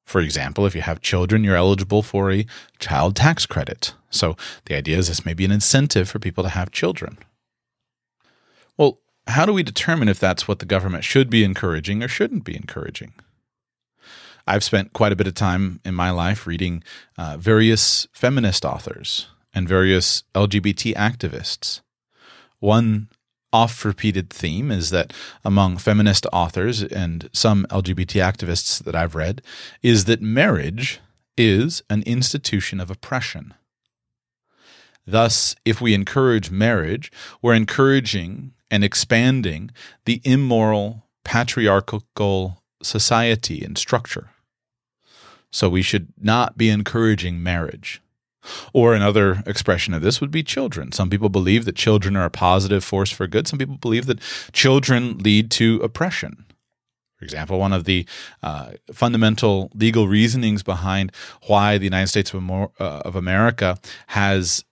For 0.04 0.20
example, 0.20 0.66
if 0.66 0.74
you 0.74 0.82
have 0.82 1.00
children, 1.00 1.44
you're 1.44 1.56
eligible 1.56 2.02
for 2.02 2.32
a 2.32 2.48
child 2.80 3.16
tax 3.16 3.46
credit. 3.46 3.94
So 4.10 4.36
the 4.66 4.76
idea 4.76 4.98
is 4.98 5.10
this 5.10 5.28
may 5.28 5.36
be 5.36 5.46
an 5.46 5.52
incentive 5.52 6.10
for 6.10 6.18
people 6.18 6.44
to 6.44 6.50
have 6.50 6.72
children. 6.72 7.20
Well, 8.78 8.98
how 9.28 9.46
do 9.46 9.54
we 9.54 9.62
determine 9.62 10.10
if 10.10 10.20
that's 10.20 10.48
what 10.48 10.58
the 10.58 10.66
government 10.66 11.04
should 11.04 11.30
be 11.30 11.44
encouraging 11.44 12.02
or 12.02 12.08
shouldn't 12.08 12.46
be 12.46 12.56
encouraging? 12.56 13.14
I've 14.48 14.64
spent 14.64 14.94
quite 14.94 15.12
a 15.12 15.16
bit 15.16 15.28
of 15.28 15.36
time 15.36 15.82
in 15.86 15.94
my 15.94 16.10
life 16.10 16.48
reading 16.48 16.84
uh, 17.16 17.38
various 17.38 18.08
feminist 18.12 18.66
authors 18.66 19.28
and 19.54 19.70
various 19.70 20.24
LGBT 20.34 20.96
activists. 20.96 21.82
One 22.60 23.10
oft 23.52 23.84
repeated 23.84 24.30
theme 24.30 24.72
is 24.72 24.90
that 24.92 25.14
among 25.44 25.78
feminist 25.78 26.26
authors 26.32 26.84
and 26.84 27.30
some 27.34 27.66
LGBT 27.70 28.22
activists 28.22 28.84
that 28.84 28.96
I've 28.96 29.16
read 29.16 29.42
is 29.82 30.06
that 30.06 30.22
marriage 30.22 31.00
is 31.38 31.82
an 31.90 32.04
institution 32.04 32.80
of 32.80 32.92
oppression. 32.92 33.54
Thus, 35.08 35.56
if 35.66 35.82
we 35.82 35.94
encourage 35.94 36.52
marriage, 36.52 37.12
we're 37.42 37.56
encouraging 37.56 38.52
and 38.70 38.84
expanding 38.84 39.72
the 40.06 40.22
immoral 40.24 41.06
patriarchal 41.24 42.62
society 42.84 43.64
and 43.64 43.78
structure. 43.78 44.30
So 45.52 45.68
we 45.70 45.82
should 45.82 46.14
not 46.22 46.58
be 46.58 46.70
encouraging 46.70 47.42
marriage. 47.42 48.02
Or 48.74 48.94
another 48.94 49.44
expression 49.46 49.94
of 49.94 50.02
this 50.02 50.22
would 50.22 50.32
be 50.32 50.44
children. 50.44 50.92
Some 50.92 51.10
people 51.10 51.30
believe 51.30 51.66
that 51.66 51.76
children 51.76 52.16
are 52.16 52.26
a 52.26 52.30
positive 52.30 52.84
force 52.84 53.12
for 53.12 53.28
good. 53.28 53.48
Some 53.48 53.60
people 53.60 53.78
believe 53.78 54.06
that 54.06 54.20
children 54.52 55.18
lead 55.20 55.52
to 55.52 55.80
oppression. 55.84 56.46
For 57.18 57.26
example, 57.26 57.60
one 57.60 57.74
of 57.74 57.84
the 57.84 58.06
uh, 58.42 58.72
fundamental 58.94 59.70
legal 59.74 60.08
reasonings 60.08 60.64
behind 60.64 61.12
why 61.48 61.78
the 61.78 61.84
United 61.84 62.08
States 62.08 62.34
of, 62.34 62.50
uh, 62.50 62.68
of 62.80 63.16
America 63.18 63.78
has 64.08 64.64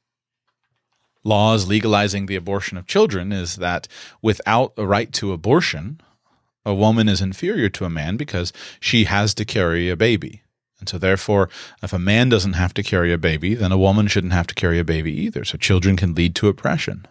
laws 1.26 1.68
legalizing 1.68 2.26
the 2.26 2.38
abortion 2.38 2.78
of 2.78 2.88
children 2.88 3.34
is 3.34 3.58
that 3.58 3.90
without 4.22 4.72
a 4.78 4.88
right 4.88 5.12
to 5.12 5.34
abortion, 5.34 6.00
a 6.66 6.74
woman 6.74 7.10
is 7.10 7.22
inferior 7.22 7.68
to 7.68 7.84
a 7.84 7.90
man 7.90 8.16
because 8.16 8.54
she 8.80 9.04
has 9.04 9.34
to 9.34 9.44
carry 9.44 9.90
a 9.90 9.98
baby. 9.98 10.42
And 10.80 10.88
so, 10.88 10.98
therefore, 10.98 11.50
if 11.82 11.92
a 11.92 12.00
man 12.00 12.30
doesn't 12.30 12.54
have 12.54 12.74
to 12.76 12.84
carry 12.84 13.12
a 13.12 13.18
baby, 13.18 13.56
then 13.56 13.72
a 13.72 13.78
woman 13.78 14.08
shouldn't 14.08 14.34
have 14.34 14.48
to 14.48 14.56
carry 14.56 14.78
a 14.80 14.84
baby 14.84 15.12
either. 15.12 15.44
So, 15.44 15.58
children 15.58 15.98
can 15.98 16.14
lead 16.14 16.36
to 16.36 16.48
oppression. 16.48 17.08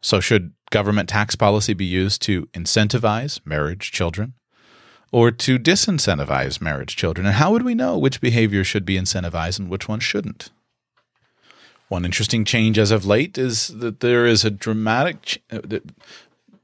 So, 0.00 0.20
should 0.20 0.52
government 0.70 1.08
tax 1.08 1.36
policy 1.36 1.74
be 1.74 1.84
used 1.84 2.22
to 2.22 2.46
incentivize 2.46 3.40
marriage 3.44 3.92
children 3.92 4.34
or 5.12 5.30
to 5.30 5.58
disincentivize 5.58 6.60
marriage 6.60 6.96
children? 6.96 7.26
And 7.26 7.36
how 7.36 7.52
would 7.52 7.62
we 7.62 7.74
know 7.74 7.98
which 7.98 8.20
behavior 8.20 8.64
should 8.64 8.86
be 8.86 8.96
incentivized 8.96 9.58
and 9.58 9.68
which 9.68 9.88
one 9.88 10.00
shouldn't? 10.00 10.50
One 11.88 12.04
interesting 12.04 12.44
change 12.44 12.78
as 12.78 12.92
of 12.92 13.04
late 13.04 13.36
is 13.36 13.68
that 13.68 13.98
there 13.98 14.24
is 14.24 14.44
a 14.44 14.50
dramatic, 14.50 15.42
uh, 15.50 15.80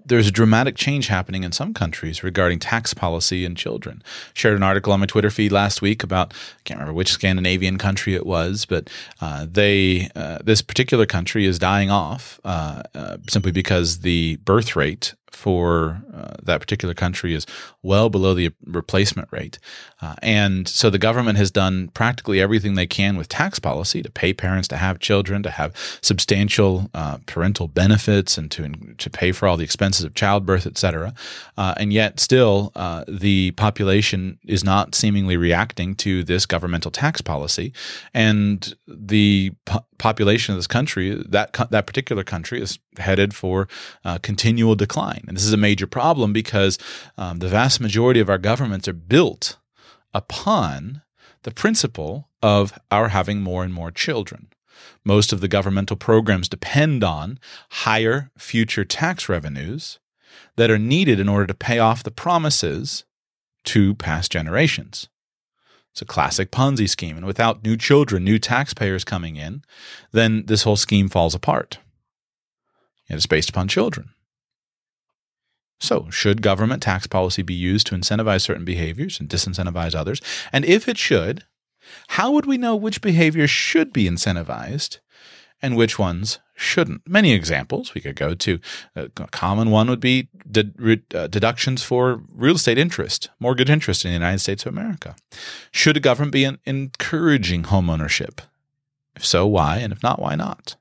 there's 0.06 0.28
a 0.28 0.30
dramatic 0.30 0.76
change 0.76 1.08
happening 1.08 1.42
in 1.42 1.52
some 1.52 1.74
countries 1.74 2.22
regarding 2.22 2.58
tax 2.58 2.94
policy 2.94 3.44
and 3.44 3.56
children. 3.56 4.02
Shared 4.34 4.56
an 4.56 4.62
article 4.62 4.92
on 4.92 5.00
my 5.00 5.06
Twitter 5.06 5.30
feed 5.30 5.52
last 5.52 5.82
week 5.82 6.02
about 6.02 6.32
I 6.32 6.62
can't 6.64 6.78
remember 6.78 6.96
which 6.96 7.10
Scandinavian 7.10 7.76
country 7.76 8.14
it 8.14 8.24
was, 8.24 8.64
but 8.64 8.88
uh, 9.20 9.46
they 9.50 10.08
uh, 10.14 10.38
this 10.44 10.62
particular 10.62 11.06
country 11.06 11.44
is 11.44 11.58
dying 11.58 11.90
off 11.90 12.40
uh, 12.44 12.82
uh 12.94 13.16
simply 13.28 13.52
because 13.52 13.98
the 13.98 14.36
birth 14.36 14.76
rate 14.76 15.14
for 15.36 16.00
uh, 16.14 16.34
that 16.42 16.60
particular 16.60 16.94
country 16.94 17.34
is 17.34 17.46
well 17.82 18.08
below 18.08 18.34
the 18.34 18.50
replacement 18.64 19.28
rate. 19.30 19.58
Uh, 20.00 20.14
and 20.22 20.66
so 20.66 20.90
the 20.90 20.98
government 20.98 21.38
has 21.38 21.50
done 21.50 21.88
practically 21.88 22.40
everything 22.40 22.74
they 22.74 22.86
can 22.86 23.16
with 23.16 23.28
tax 23.28 23.58
policy 23.58 24.02
to 24.02 24.10
pay 24.10 24.32
parents 24.32 24.68
to 24.68 24.76
have 24.76 24.98
children, 24.98 25.42
to 25.42 25.50
have 25.50 25.70
substantial 26.00 26.88
uh, 26.94 27.18
parental 27.26 27.68
benefits, 27.68 28.38
and 28.38 28.50
to, 28.50 28.68
to 28.96 29.10
pay 29.10 29.32
for 29.32 29.46
all 29.46 29.58
the 29.58 29.64
expenses 29.64 30.04
of 30.04 30.14
childbirth, 30.14 30.66
et 30.66 30.78
cetera. 30.78 31.12
Uh, 31.58 31.74
and 31.76 31.92
yet, 31.92 32.18
still, 32.18 32.72
uh, 32.74 33.04
the 33.06 33.50
population 33.52 34.38
is 34.44 34.64
not 34.64 34.94
seemingly 34.94 35.36
reacting 35.36 35.94
to 35.94 36.24
this 36.24 36.46
governmental 36.46 36.90
tax 36.90 37.20
policy. 37.20 37.72
And 38.14 38.74
the 38.88 39.52
population 39.98 40.52
of 40.52 40.58
this 40.58 40.66
country, 40.66 41.22
that, 41.28 41.52
that 41.70 41.86
particular 41.86 42.22
country, 42.22 42.60
is 42.60 42.78
headed 42.98 43.34
for 43.34 43.68
uh, 44.04 44.18
continual 44.18 44.74
decline. 44.74 45.24
And 45.26 45.36
this 45.36 45.44
is 45.44 45.52
a 45.52 45.58
major 45.58 45.86
problem 45.86 46.32
because 46.32 46.78
um, 47.16 47.38
the 47.38 47.48
vast 47.48 47.80
majority 47.80 48.20
of 48.20 48.30
our 48.30 48.38
governments 48.38 48.88
are 48.88 48.92
built 48.92 49.56
upon 50.14 51.02
the 51.42 51.50
principle 51.50 52.28
of 52.42 52.78
our 52.90 53.08
having 53.08 53.40
more 53.40 53.64
and 53.64 53.72
more 53.72 53.90
children. 53.90 54.48
Most 55.04 55.32
of 55.32 55.40
the 55.40 55.48
governmental 55.48 55.96
programs 55.96 56.48
depend 56.48 57.04
on 57.04 57.38
higher 57.70 58.30
future 58.36 58.84
tax 58.84 59.28
revenues 59.28 59.98
that 60.56 60.70
are 60.70 60.78
needed 60.78 61.20
in 61.20 61.28
order 61.28 61.46
to 61.46 61.54
pay 61.54 61.78
off 61.78 62.02
the 62.02 62.10
promises 62.10 63.04
to 63.64 63.94
past 63.94 64.32
generations. 64.32 65.08
It's 65.96 66.02
a 66.02 66.04
classic 66.04 66.50
Ponzi 66.50 66.90
scheme. 66.90 67.16
And 67.16 67.24
without 67.24 67.64
new 67.64 67.74
children, 67.74 68.22
new 68.22 68.38
taxpayers 68.38 69.02
coming 69.02 69.36
in, 69.36 69.62
then 70.12 70.44
this 70.44 70.64
whole 70.64 70.76
scheme 70.76 71.08
falls 71.08 71.34
apart. 71.34 71.78
It's 73.08 73.24
based 73.24 73.48
upon 73.48 73.68
children. 73.68 74.10
So, 75.80 76.10
should 76.10 76.42
government 76.42 76.82
tax 76.82 77.06
policy 77.06 77.40
be 77.40 77.54
used 77.54 77.86
to 77.86 77.94
incentivize 77.94 78.42
certain 78.42 78.66
behaviors 78.66 79.18
and 79.18 79.26
disincentivize 79.26 79.94
others? 79.94 80.20
And 80.52 80.66
if 80.66 80.86
it 80.86 80.98
should, 80.98 81.44
how 82.08 82.30
would 82.30 82.44
we 82.44 82.58
know 82.58 82.76
which 82.76 83.00
behaviors 83.00 83.48
should 83.48 83.90
be 83.90 84.04
incentivized 84.04 84.98
and 85.62 85.78
which 85.78 85.98
ones 85.98 86.40
shouldn't. 86.56 87.06
Many 87.06 87.32
examples 87.32 87.94
we 87.94 88.00
could 88.00 88.16
go 88.16 88.34
to. 88.34 88.58
A 88.96 89.08
common 89.30 89.70
one 89.70 89.88
would 89.88 90.00
be 90.00 90.28
de- 90.50 91.02
uh, 91.14 91.26
deductions 91.28 91.82
for 91.82 92.22
real 92.32 92.56
estate 92.56 92.78
interest, 92.78 93.28
mortgage 93.38 93.70
interest 93.70 94.04
in 94.04 94.10
the 94.10 94.14
United 94.14 94.38
States 94.38 94.64
of 94.64 94.72
America. 94.72 95.14
Should 95.70 95.98
a 95.98 96.00
government 96.00 96.32
be 96.32 96.48
encouraging 96.64 97.64
homeownership? 97.64 98.38
If 99.14 99.24
so, 99.24 99.46
why? 99.46 99.78
And 99.78 99.92
if 99.92 100.02
not, 100.02 100.20
why 100.20 100.34
not? 100.34 100.76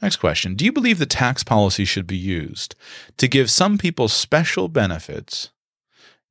Next 0.00 0.16
question 0.16 0.54
Do 0.54 0.64
you 0.64 0.72
believe 0.72 0.98
that 0.98 1.10
tax 1.10 1.44
policy 1.44 1.84
should 1.84 2.06
be 2.06 2.16
used 2.16 2.74
to 3.18 3.28
give 3.28 3.50
some 3.50 3.78
people 3.78 4.08
special 4.08 4.68
benefits 4.68 5.50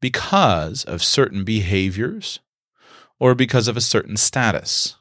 because 0.01 0.83
of 0.83 1.03
certain 1.03 1.43
behaviors 1.43 2.39
or 3.19 3.35
because 3.35 3.67
of 3.67 3.77
a 3.77 3.81
certain 3.81 4.17
status? 4.17 4.96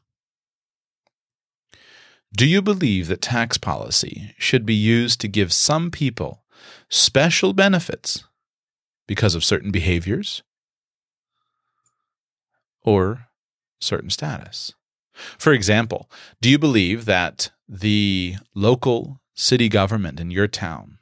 Do 2.36 2.44
you 2.44 2.60
believe 2.60 3.08
that 3.08 3.22
tax 3.22 3.56
policy 3.56 4.34
should 4.36 4.66
be 4.66 4.74
used 4.74 5.22
to 5.22 5.28
give 5.28 5.54
some 5.54 5.90
people 5.90 6.44
special 6.90 7.54
benefits 7.54 8.24
because 9.06 9.34
of 9.34 9.42
certain 9.42 9.70
behaviors 9.70 10.42
or 12.84 13.28
certain 13.80 14.10
status? 14.10 14.74
For 15.38 15.54
example, 15.54 16.10
do 16.42 16.50
you 16.50 16.58
believe 16.58 17.06
that 17.06 17.50
the 17.66 18.36
local 18.54 19.22
city 19.34 19.70
government 19.70 20.20
in 20.20 20.30
your 20.30 20.46
town 20.46 20.98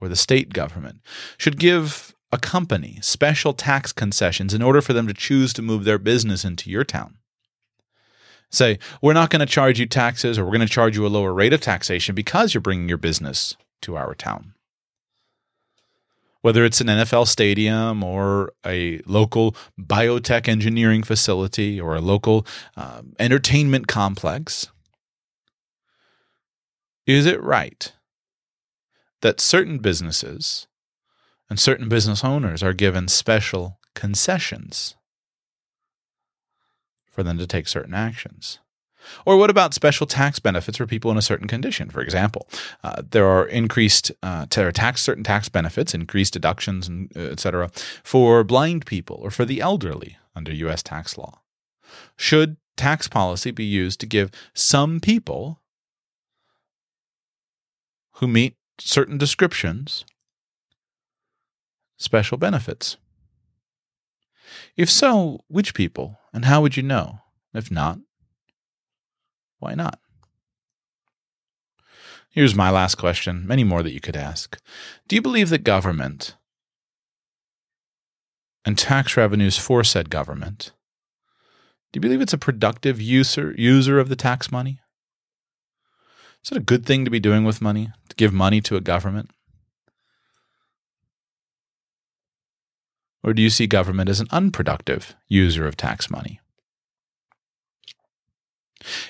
or 0.00 0.08
the 0.08 0.16
state 0.16 0.52
government 0.52 0.98
should 1.38 1.60
give 1.60 2.12
a 2.32 2.38
company 2.38 2.98
special 3.02 3.52
tax 3.52 3.92
concessions 3.92 4.52
in 4.52 4.62
order 4.62 4.80
for 4.80 4.94
them 4.94 5.06
to 5.06 5.14
choose 5.14 5.52
to 5.52 5.62
move 5.62 5.84
their 5.84 5.98
business 5.98 6.44
into 6.44 6.70
your 6.70 6.82
town? 6.82 7.18
Say, 8.52 8.78
we're 9.00 9.14
not 9.14 9.30
going 9.30 9.40
to 9.40 9.46
charge 9.46 9.80
you 9.80 9.86
taxes 9.86 10.38
or 10.38 10.44
we're 10.44 10.52
going 10.52 10.60
to 10.60 10.66
charge 10.66 10.96
you 10.96 11.06
a 11.06 11.08
lower 11.08 11.32
rate 11.32 11.52
of 11.52 11.60
taxation 11.60 12.14
because 12.14 12.54
you're 12.54 12.60
bringing 12.60 12.88
your 12.88 12.98
business 12.98 13.56
to 13.80 13.96
our 13.96 14.14
town. 14.14 14.54
Whether 16.42 16.64
it's 16.64 16.80
an 16.80 16.88
NFL 16.88 17.28
stadium 17.28 18.02
or 18.02 18.52
a 18.66 19.00
local 19.06 19.54
biotech 19.80 20.48
engineering 20.48 21.04
facility 21.04 21.80
or 21.80 21.94
a 21.94 22.00
local 22.00 22.46
um, 22.76 23.14
entertainment 23.18 23.86
complex, 23.86 24.68
is 27.06 27.26
it 27.26 27.40
right 27.42 27.92
that 29.20 29.40
certain 29.40 29.78
businesses 29.78 30.66
and 31.48 31.60
certain 31.60 31.88
business 31.88 32.24
owners 32.24 32.62
are 32.62 32.72
given 32.72 33.06
special 33.06 33.78
concessions? 33.94 34.96
For 37.12 37.22
them 37.22 37.38
to 37.38 37.46
take 37.46 37.68
certain 37.68 37.94
actions. 37.94 38.58
Or 39.26 39.36
what 39.36 39.50
about 39.50 39.74
special 39.74 40.06
tax 40.06 40.38
benefits 40.38 40.78
for 40.78 40.86
people 40.86 41.10
in 41.10 41.16
a 41.16 41.22
certain 41.22 41.48
condition? 41.48 41.90
For 41.90 42.00
example, 42.00 42.48
uh, 42.82 43.02
there 43.10 43.26
are 43.26 43.46
increased 43.46 44.12
uh, 44.22 44.46
tax 44.46 45.02
certain 45.02 45.24
tax 45.24 45.48
benefits, 45.48 45.94
increased 45.94 46.32
deductions, 46.32 46.88
and 46.88 47.10
uh, 47.16 47.20
et 47.20 47.40
cetera, 47.40 47.70
for 48.02 48.44
blind 48.44 48.86
people 48.86 49.18
or 49.20 49.30
for 49.30 49.44
the 49.44 49.60
elderly 49.60 50.16
under 50.34 50.52
U.S. 50.54 50.82
tax 50.82 51.18
law. 51.18 51.40
Should 52.16 52.56
tax 52.76 53.08
policy 53.08 53.50
be 53.50 53.64
used 53.64 54.00
to 54.00 54.06
give 54.06 54.30
some 54.54 55.00
people 55.00 55.60
who 58.14 58.28
meet 58.28 58.56
certain 58.78 59.18
descriptions 59.18 60.04
special 61.96 62.38
benefits? 62.38 62.96
If 64.76 64.90
so, 64.90 65.40
which 65.48 65.74
people 65.74 66.18
and 66.32 66.44
how 66.44 66.62
would 66.62 66.76
you 66.76 66.82
know? 66.82 67.20
If 67.54 67.70
not, 67.70 67.98
why 69.58 69.74
not? 69.74 69.98
Here's 72.30 72.54
my 72.54 72.70
last 72.70 72.94
question, 72.94 73.46
many 73.46 73.62
more 73.62 73.82
that 73.82 73.92
you 73.92 74.00
could 74.00 74.16
ask. 74.16 74.58
Do 75.06 75.14
you 75.14 75.20
believe 75.20 75.50
that 75.50 75.64
government 75.64 76.34
and 78.64 78.78
tax 78.78 79.16
revenues 79.16 79.58
for 79.58 79.84
said 79.84 80.08
government, 80.08 80.72
do 81.92 81.98
you 81.98 82.00
believe 82.00 82.22
it's 82.22 82.32
a 82.32 82.38
productive 82.38 83.00
user 83.02 83.54
user 83.58 83.98
of 83.98 84.08
the 84.08 84.16
tax 84.16 84.50
money? 84.50 84.80
Is 86.42 86.50
it 86.50 86.56
a 86.56 86.60
good 86.60 86.86
thing 86.86 87.04
to 87.04 87.10
be 87.10 87.20
doing 87.20 87.44
with 87.44 87.60
money, 87.60 87.90
to 88.08 88.16
give 88.16 88.32
money 88.32 88.62
to 88.62 88.76
a 88.76 88.80
government? 88.80 89.30
Or 93.24 93.32
do 93.32 93.42
you 93.42 93.50
see 93.50 93.66
government 93.66 94.08
as 94.08 94.20
an 94.20 94.28
unproductive 94.30 95.14
user 95.28 95.66
of 95.66 95.76
tax 95.76 96.10
money? 96.10 96.40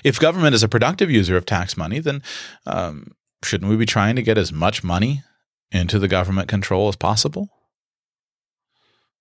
If 0.04 0.20
government 0.20 0.54
is 0.54 0.62
a 0.62 0.68
productive 0.68 1.10
user 1.10 1.36
of 1.36 1.46
tax 1.46 1.76
money, 1.76 1.98
then 1.98 2.22
um, 2.66 3.12
shouldn't 3.42 3.70
we 3.70 3.76
be 3.76 3.86
trying 3.86 4.16
to 4.16 4.22
get 4.22 4.36
as 4.36 4.52
much 4.52 4.84
money 4.84 5.22
into 5.70 5.98
the 5.98 6.08
government 6.08 6.48
control 6.48 6.88
as 6.88 6.96
possible? 6.96 7.48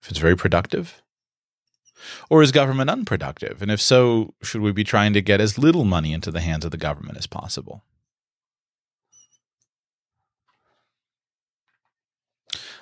If 0.04 0.10
it's 0.10 0.20
very 0.20 0.36
productive? 0.36 1.02
Or 2.30 2.42
is 2.42 2.52
government 2.52 2.90
unproductive? 2.90 3.62
And 3.62 3.72
if 3.72 3.80
so, 3.80 4.34
should 4.42 4.62
we 4.62 4.72
be 4.72 4.84
trying 4.84 5.14
to 5.14 5.22
get 5.22 5.40
as 5.40 5.58
little 5.58 5.86
money 5.86 6.14
into 6.14 6.32
the 6.32 6.42
hands 6.42 6.66
of 6.66 6.72
the 6.72 6.78
government 6.78 7.18
as 7.18 7.28
possible? 7.28 7.84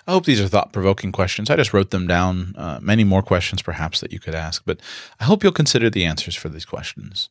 I 0.09 0.13
hope 0.13 0.25
these 0.25 0.41
are 0.41 0.47
thought 0.47 0.73
provoking 0.73 1.11
questions. 1.11 1.51
I 1.51 1.55
just 1.55 1.71
wrote 1.71 1.91
them 1.91 2.07
down, 2.07 2.55
uh, 2.57 2.79
many 2.81 3.03
more 3.03 3.21
questions 3.21 3.61
perhaps 3.61 3.99
that 3.99 4.11
you 4.11 4.19
could 4.19 4.33
ask, 4.33 4.63
but 4.65 4.79
I 5.19 5.25
hope 5.25 5.43
you'll 5.43 5.51
consider 5.51 5.87
the 5.87 6.03
answers 6.03 6.33
for 6.33 6.49
these 6.49 6.65
questions. 6.65 7.29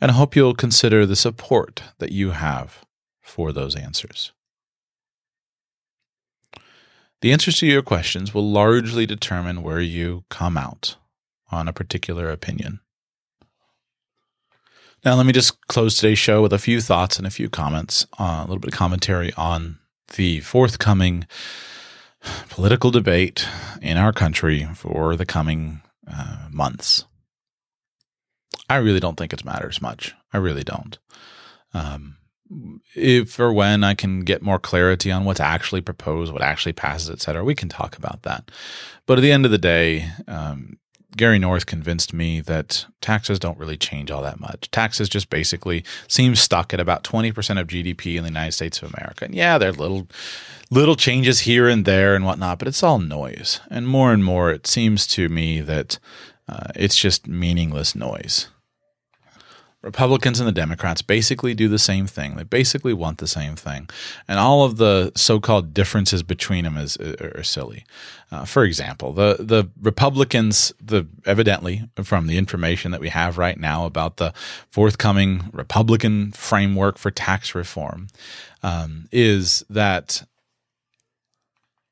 And 0.00 0.10
I 0.10 0.14
hope 0.14 0.34
you'll 0.34 0.56
consider 0.56 1.06
the 1.06 1.14
support 1.14 1.84
that 2.00 2.10
you 2.10 2.32
have 2.32 2.84
for 3.20 3.52
those 3.52 3.76
answers. 3.76 4.32
The 7.20 7.30
answers 7.30 7.58
to 7.58 7.66
your 7.68 7.82
questions 7.82 8.34
will 8.34 8.50
largely 8.50 9.06
determine 9.06 9.62
where 9.62 9.80
you 9.80 10.24
come 10.30 10.58
out 10.58 10.96
on 11.52 11.68
a 11.68 11.72
particular 11.72 12.28
opinion. 12.28 12.80
Now, 15.04 15.14
let 15.14 15.26
me 15.26 15.32
just 15.32 15.64
close 15.68 15.94
today's 15.94 16.18
show 16.18 16.42
with 16.42 16.52
a 16.52 16.58
few 16.58 16.80
thoughts 16.80 17.18
and 17.18 17.26
a 17.26 17.30
few 17.30 17.48
comments, 17.48 18.04
uh, 18.18 18.40
a 18.40 18.46
little 18.48 18.58
bit 18.58 18.72
of 18.72 18.76
commentary 18.76 19.32
on 19.34 19.78
the 20.16 20.40
forthcoming 20.40 21.26
political 22.48 22.90
debate 22.90 23.48
in 23.80 23.96
our 23.96 24.12
country 24.12 24.68
for 24.74 25.16
the 25.16 25.26
coming 25.26 25.82
uh, 26.06 26.48
months. 26.50 27.04
I 28.68 28.76
really 28.76 29.00
don't 29.00 29.16
think 29.16 29.32
it 29.32 29.44
matters 29.44 29.82
much. 29.82 30.14
I 30.32 30.38
really 30.38 30.64
don't. 30.64 30.98
Um, 31.74 32.16
if 32.94 33.40
or 33.40 33.52
when 33.52 33.82
I 33.82 33.94
can 33.94 34.20
get 34.20 34.42
more 34.42 34.58
clarity 34.58 35.10
on 35.10 35.24
what's 35.24 35.40
actually 35.40 35.80
proposed, 35.80 36.32
what 36.32 36.42
actually 36.42 36.74
passes, 36.74 37.10
et 37.10 37.20
cetera, 37.20 37.44
we 37.44 37.54
can 37.54 37.68
talk 37.68 37.96
about 37.96 38.22
that. 38.22 38.50
But 39.06 39.18
at 39.18 39.22
the 39.22 39.32
end 39.32 39.44
of 39.44 39.50
the 39.50 39.58
day, 39.58 40.08
um, 40.28 40.78
Gary 41.16 41.38
North 41.38 41.66
convinced 41.66 42.12
me 42.12 42.40
that 42.40 42.86
taxes 43.00 43.38
don't 43.38 43.58
really 43.58 43.76
change 43.76 44.10
all 44.10 44.22
that 44.22 44.40
much. 44.40 44.70
Taxes 44.70 45.08
just 45.08 45.30
basically 45.30 45.84
seem 46.08 46.34
stuck 46.34 46.72
at 46.72 46.80
about 46.80 47.04
20% 47.04 47.60
of 47.60 47.66
GDP 47.68 48.16
in 48.16 48.22
the 48.22 48.30
United 48.30 48.52
States 48.52 48.82
of 48.82 48.94
America. 48.94 49.24
And 49.24 49.34
yeah, 49.34 49.58
there 49.58 49.70
are 49.70 49.72
little 49.72 50.08
little 50.70 50.96
changes 50.96 51.40
here 51.40 51.68
and 51.68 51.84
there 51.84 52.14
and 52.14 52.24
whatnot, 52.24 52.58
but 52.58 52.66
it's 52.68 52.82
all 52.82 52.98
noise. 52.98 53.60
And 53.70 53.86
more 53.86 54.12
and 54.12 54.24
more, 54.24 54.50
it 54.50 54.66
seems 54.66 55.06
to 55.08 55.28
me 55.28 55.60
that 55.60 55.98
uh, 56.48 56.68
it's 56.74 56.96
just 56.96 57.28
meaningless 57.28 57.94
noise. 57.94 58.48
Republicans 59.82 60.38
and 60.38 60.46
the 60.46 60.52
Democrats 60.52 61.02
basically 61.02 61.54
do 61.54 61.66
the 61.66 61.78
same 61.78 62.06
thing. 62.06 62.36
They 62.36 62.44
basically 62.44 62.94
want 62.94 63.18
the 63.18 63.26
same 63.26 63.56
thing, 63.56 63.88
and 64.28 64.38
all 64.38 64.64
of 64.64 64.76
the 64.76 65.12
so-called 65.16 65.74
differences 65.74 66.22
between 66.22 66.64
them 66.64 66.76
is 66.76 66.96
are, 66.98 67.38
are 67.38 67.42
silly. 67.42 67.84
Uh, 68.30 68.44
for 68.44 68.64
example, 68.64 69.12
the 69.12 69.36
the 69.40 69.68
Republicans, 69.80 70.72
the 70.80 71.06
evidently 71.26 71.88
from 72.02 72.28
the 72.28 72.38
information 72.38 72.92
that 72.92 73.00
we 73.00 73.08
have 73.08 73.38
right 73.38 73.58
now 73.58 73.84
about 73.84 74.18
the 74.18 74.32
forthcoming 74.70 75.50
Republican 75.52 76.30
framework 76.32 76.96
for 76.96 77.10
tax 77.10 77.54
reform, 77.54 78.06
um, 78.62 79.08
is 79.10 79.64
that 79.68 80.24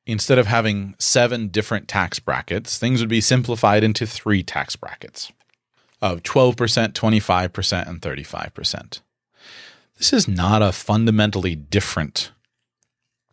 instead 0.06 0.38
of 0.38 0.46
having 0.46 0.94
seven 0.98 1.48
different 1.48 1.88
tax 1.88 2.20
brackets, 2.20 2.78
things 2.78 3.00
would 3.00 3.08
be 3.08 3.20
simplified 3.20 3.82
into 3.82 4.06
three 4.06 4.44
tax 4.44 4.76
brackets 4.76 5.32
of 6.02 6.22
12%, 6.22 6.92
25%, 6.92 7.88
and 7.88 8.00
35%. 8.00 9.00
This 9.98 10.12
is 10.12 10.26
not 10.26 10.62
a 10.62 10.72
fundamentally 10.72 11.54
different 11.54 12.32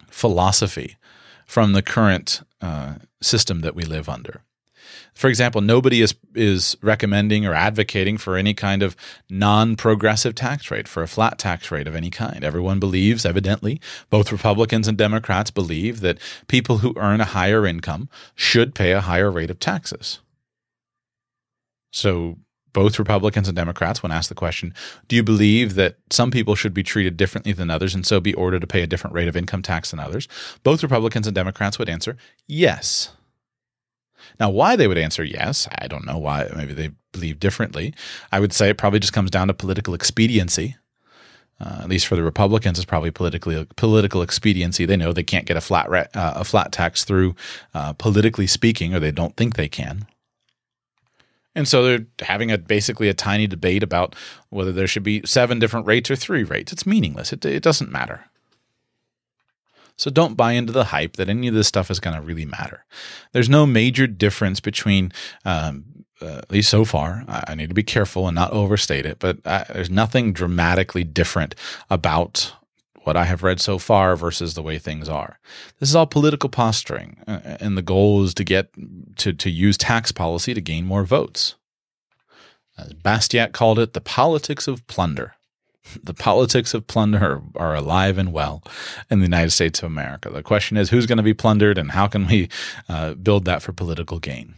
philosophy 0.08 0.98
from 1.46 1.74
the 1.74 1.82
current 1.82 2.42
uh, 2.62 2.96
system 3.22 3.62
that 3.62 3.76
we 3.76 3.84
live 3.84 4.10
under. 4.10 4.42
For 5.14 5.30
example, 5.30 5.62
nobody 5.62 6.02
is 6.02 6.14
is 6.36 6.78
recommending 6.82 7.46
or 7.46 7.54
advocating 7.54 8.18
for 8.18 8.38
any 8.38 8.54
kind 8.54 8.84
of 8.84 8.96
non-progressive 9.30 10.36
tax 10.36 10.70
rate, 10.70 10.88
for 10.88 11.02
a 11.02 11.08
flat 11.08 11.40
tax 11.40 11.72
rate 11.72 11.88
of 11.88 11.96
any 11.96 12.12
kind. 12.12 12.44
Everyone 12.44 12.80
believes, 12.80 13.26
evidently, 13.26 13.82
both 14.12 14.32
Republicans 14.32 14.88
and 14.88 14.96
Democrats 14.96 15.50
believe 15.50 16.02
that 16.02 16.20
people 16.48 16.80
who 16.80 16.94
earn 16.98 17.20
a 17.20 17.26
higher 17.26 17.66
income 17.66 18.10
should 18.36 18.76
pay 18.76 18.92
a 18.92 19.02
higher 19.02 19.32
rate 19.32 19.50
of 19.50 19.60
taxes. 19.60 20.20
So 21.92 22.38
both 22.78 23.00
Republicans 23.00 23.48
and 23.48 23.56
Democrats, 23.56 24.04
when 24.04 24.12
asked 24.12 24.30
the 24.30 24.36
question, 24.36 24.72
do 25.08 25.16
you 25.16 25.24
believe 25.24 25.74
that 25.74 25.96
some 26.12 26.30
people 26.30 26.54
should 26.54 26.76
be 26.76 26.84
treated 26.84 27.18
differently 27.18 27.52
than 27.52 27.72
others 27.72 27.96
and 27.96 28.06
so 28.06 28.20
be 28.20 28.36
ordered 28.36 28.62
to 28.62 28.68
pay 28.68 28.84
a 28.84 28.88
different 28.88 29.16
rate 29.16 29.28
of 29.28 29.36
income 29.36 29.64
tax 29.64 29.90
than 29.90 30.00
others? 30.00 30.28
Both 30.62 30.84
Republicans 30.84 31.26
and 31.26 31.34
Democrats 31.34 31.80
would 31.80 31.90
answer 31.90 32.18
yes. 32.46 33.10
Now, 34.40 34.52
why 34.52 34.76
they 34.76 34.88
would 34.88 35.00
answer 35.00 35.24
yes, 35.24 35.68
I 35.80 35.88
don't 35.88 36.06
know 36.06 36.20
why. 36.20 36.52
Maybe 36.56 36.74
they 36.74 36.92
believe 37.14 37.40
differently. 37.40 37.96
I 38.32 38.40
would 38.40 38.54
say 38.54 38.70
it 38.70 38.78
probably 38.78 39.00
just 39.00 39.12
comes 39.12 39.32
down 39.32 39.48
to 39.48 39.56
political 39.56 39.96
expediency. 39.96 40.76
Uh, 41.60 41.80
at 41.82 41.90
least 41.90 42.06
for 42.06 42.16
the 42.16 42.22
Republicans, 42.22 42.78
it's 42.78 42.86
probably 42.86 43.10
politically 43.10 43.66
political 43.76 44.22
expediency. 44.22 44.86
They 44.86 44.98
know 44.98 45.14
they 45.14 45.24
can't 45.24 45.48
get 45.48 45.58
a 45.58 45.62
flat 45.62 45.92
uh, 45.92 46.34
a 46.36 46.44
flat 46.44 46.72
tax 46.72 47.06
through, 47.06 47.36
uh, 47.74 47.94
politically 47.94 48.46
speaking, 48.46 48.94
or 48.94 49.00
they 49.00 49.12
don't 49.12 49.36
think 49.36 49.56
they 49.56 49.68
can. 49.68 50.06
And 51.58 51.68
so 51.68 51.84
they're 51.84 52.06
having 52.20 52.52
a 52.52 52.58
basically 52.60 53.10
a 53.10 53.16
tiny 53.16 53.48
debate 53.48 53.82
about 53.82 54.16
whether 54.50 54.72
there 54.72 54.86
should 54.86 55.02
be 55.02 55.24
seven 55.26 55.58
different 55.58 55.88
rates 55.88 56.12
or 56.12 56.16
three 56.16 56.44
rates. 56.44 56.72
It's 56.72 56.86
meaningless. 56.86 57.34
It, 57.34 57.44
it 57.46 57.64
doesn't 57.64 57.92
matter. 57.92 58.26
So 59.96 60.12
don't 60.12 60.38
buy 60.38 60.52
into 60.52 60.72
the 60.72 60.84
hype 60.84 61.16
that 61.16 61.30
any 61.30 61.48
of 61.48 61.56
this 61.56 61.68
stuff 61.68 61.90
is 61.90 62.00
going 62.00 62.16
to 62.16 62.22
really 62.22 62.46
matter. 62.46 62.86
There's 63.32 63.50
no 63.50 63.66
major 63.66 64.06
difference 64.06 64.60
between, 64.60 65.12
um, 65.46 65.86
uh, 66.22 66.38
at 66.38 66.52
least 66.52 66.70
so 66.70 66.86
far. 66.86 67.24
I, 67.28 67.46
I, 67.48 67.56
need 67.56 67.70
to 67.70 67.76
be 67.76 67.82
careful 67.82 68.28
and 68.28 68.36
not 68.36 68.52
overstate 68.52 69.08
it, 69.08 69.18
but 69.18 69.40
uh, 69.44 69.64
there's 69.74 69.90
nothing 69.90 70.34
dramatically 70.34 71.04
different 71.04 71.56
about 71.90 72.54
what 73.08 73.16
I 73.16 73.24
have 73.24 73.42
read 73.42 73.62
so 73.62 73.78
far 73.78 74.18
versus 74.18 74.54
the 74.54 74.62
way 74.62 74.78
things 74.78 75.08
are. 75.08 75.40
This 75.80 75.88
is 75.88 75.96
all 75.96 76.06
political 76.06 76.50
posturing, 76.50 77.24
uh, 77.26 77.40
and 77.62 77.78
the 77.78 77.82
goal 77.82 78.22
is 78.26 78.34
to 78.34 78.44
get 78.44 78.70
to, 79.16 79.32
to 79.32 79.50
use 79.50 79.78
tax 79.78 80.12
policy 80.12 80.54
to 80.54 80.60
gain 80.60 80.86
more 80.86 81.06
votes. 81.06 81.56
As 82.78 82.92
Bastiat 82.92 83.54
called 83.54 83.80
it, 83.80 83.94
the 83.94 84.02
politics 84.02 84.68
of 84.68 84.86
plunder. 84.88 85.34
The 86.04 86.14
politics 86.14 86.74
of 86.74 86.86
plunder 86.86 87.42
are, 87.56 87.74
alive 87.74 88.18
and 88.18 88.34
well 88.34 88.62
in 89.10 89.20
the 89.20 89.26
United 89.26 89.52
States 89.52 89.80
of 89.80 89.86
America. 89.86 90.30
The 90.30 90.44
question 90.44 90.76
is 90.76 90.90
who's 90.90 91.06
going 91.06 91.16
to 91.16 91.24
be 91.24 91.34
plundered 91.34 91.78
and 91.78 91.92
how 91.92 92.08
can 92.08 92.28
we 92.28 92.50
uh, 92.90 93.14
build 93.14 93.46
that 93.46 93.62
for 93.62 93.72
political 93.72 94.20
gain? 94.20 94.54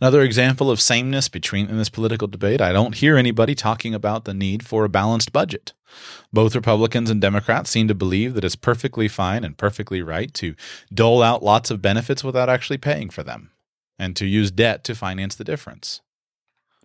Another 0.00 0.22
example 0.22 0.70
of 0.70 0.80
sameness 0.80 1.28
between 1.28 1.68
in 1.68 1.78
this 1.78 1.88
political 1.88 2.28
debate, 2.28 2.60
I 2.60 2.72
don't 2.72 2.96
hear 2.96 3.16
anybody 3.16 3.54
talking 3.54 3.94
about 3.94 4.24
the 4.24 4.34
need 4.34 4.66
for 4.66 4.84
a 4.84 4.88
balanced 4.88 5.32
budget. 5.32 5.72
Both 6.32 6.54
Republicans 6.54 7.10
and 7.10 7.20
Democrats 7.20 7.70
seem 7.70 7.88
to 7.88 7.94
believe 7.94 8.34
that 8.34 8.44
it's 8.44 8.56
perfectly 8.56 9.08
fine 9.08 9.44
and 9.44 9.56
perfectly 9.56 10.02
right 10.02 10.32
to 10.34 10.54
dole 10.92 11.22
out 11.22 11.42
lots 11.42 11.70
of 11.70 11.82
benefits 11.82 12.22
without 12.22 12.48
actually 12.48 12.78
paying 12.78 13.10
for 13.10 13.22
them, 13.22 13.50
and 13.98 14.14
to 14.16 14.26
use 14.26 14.50
debt 14.50 14.84
to 14.84 14.94
finance 14.94 15.34
the 15.34 15.44
difference. 15.44 16.00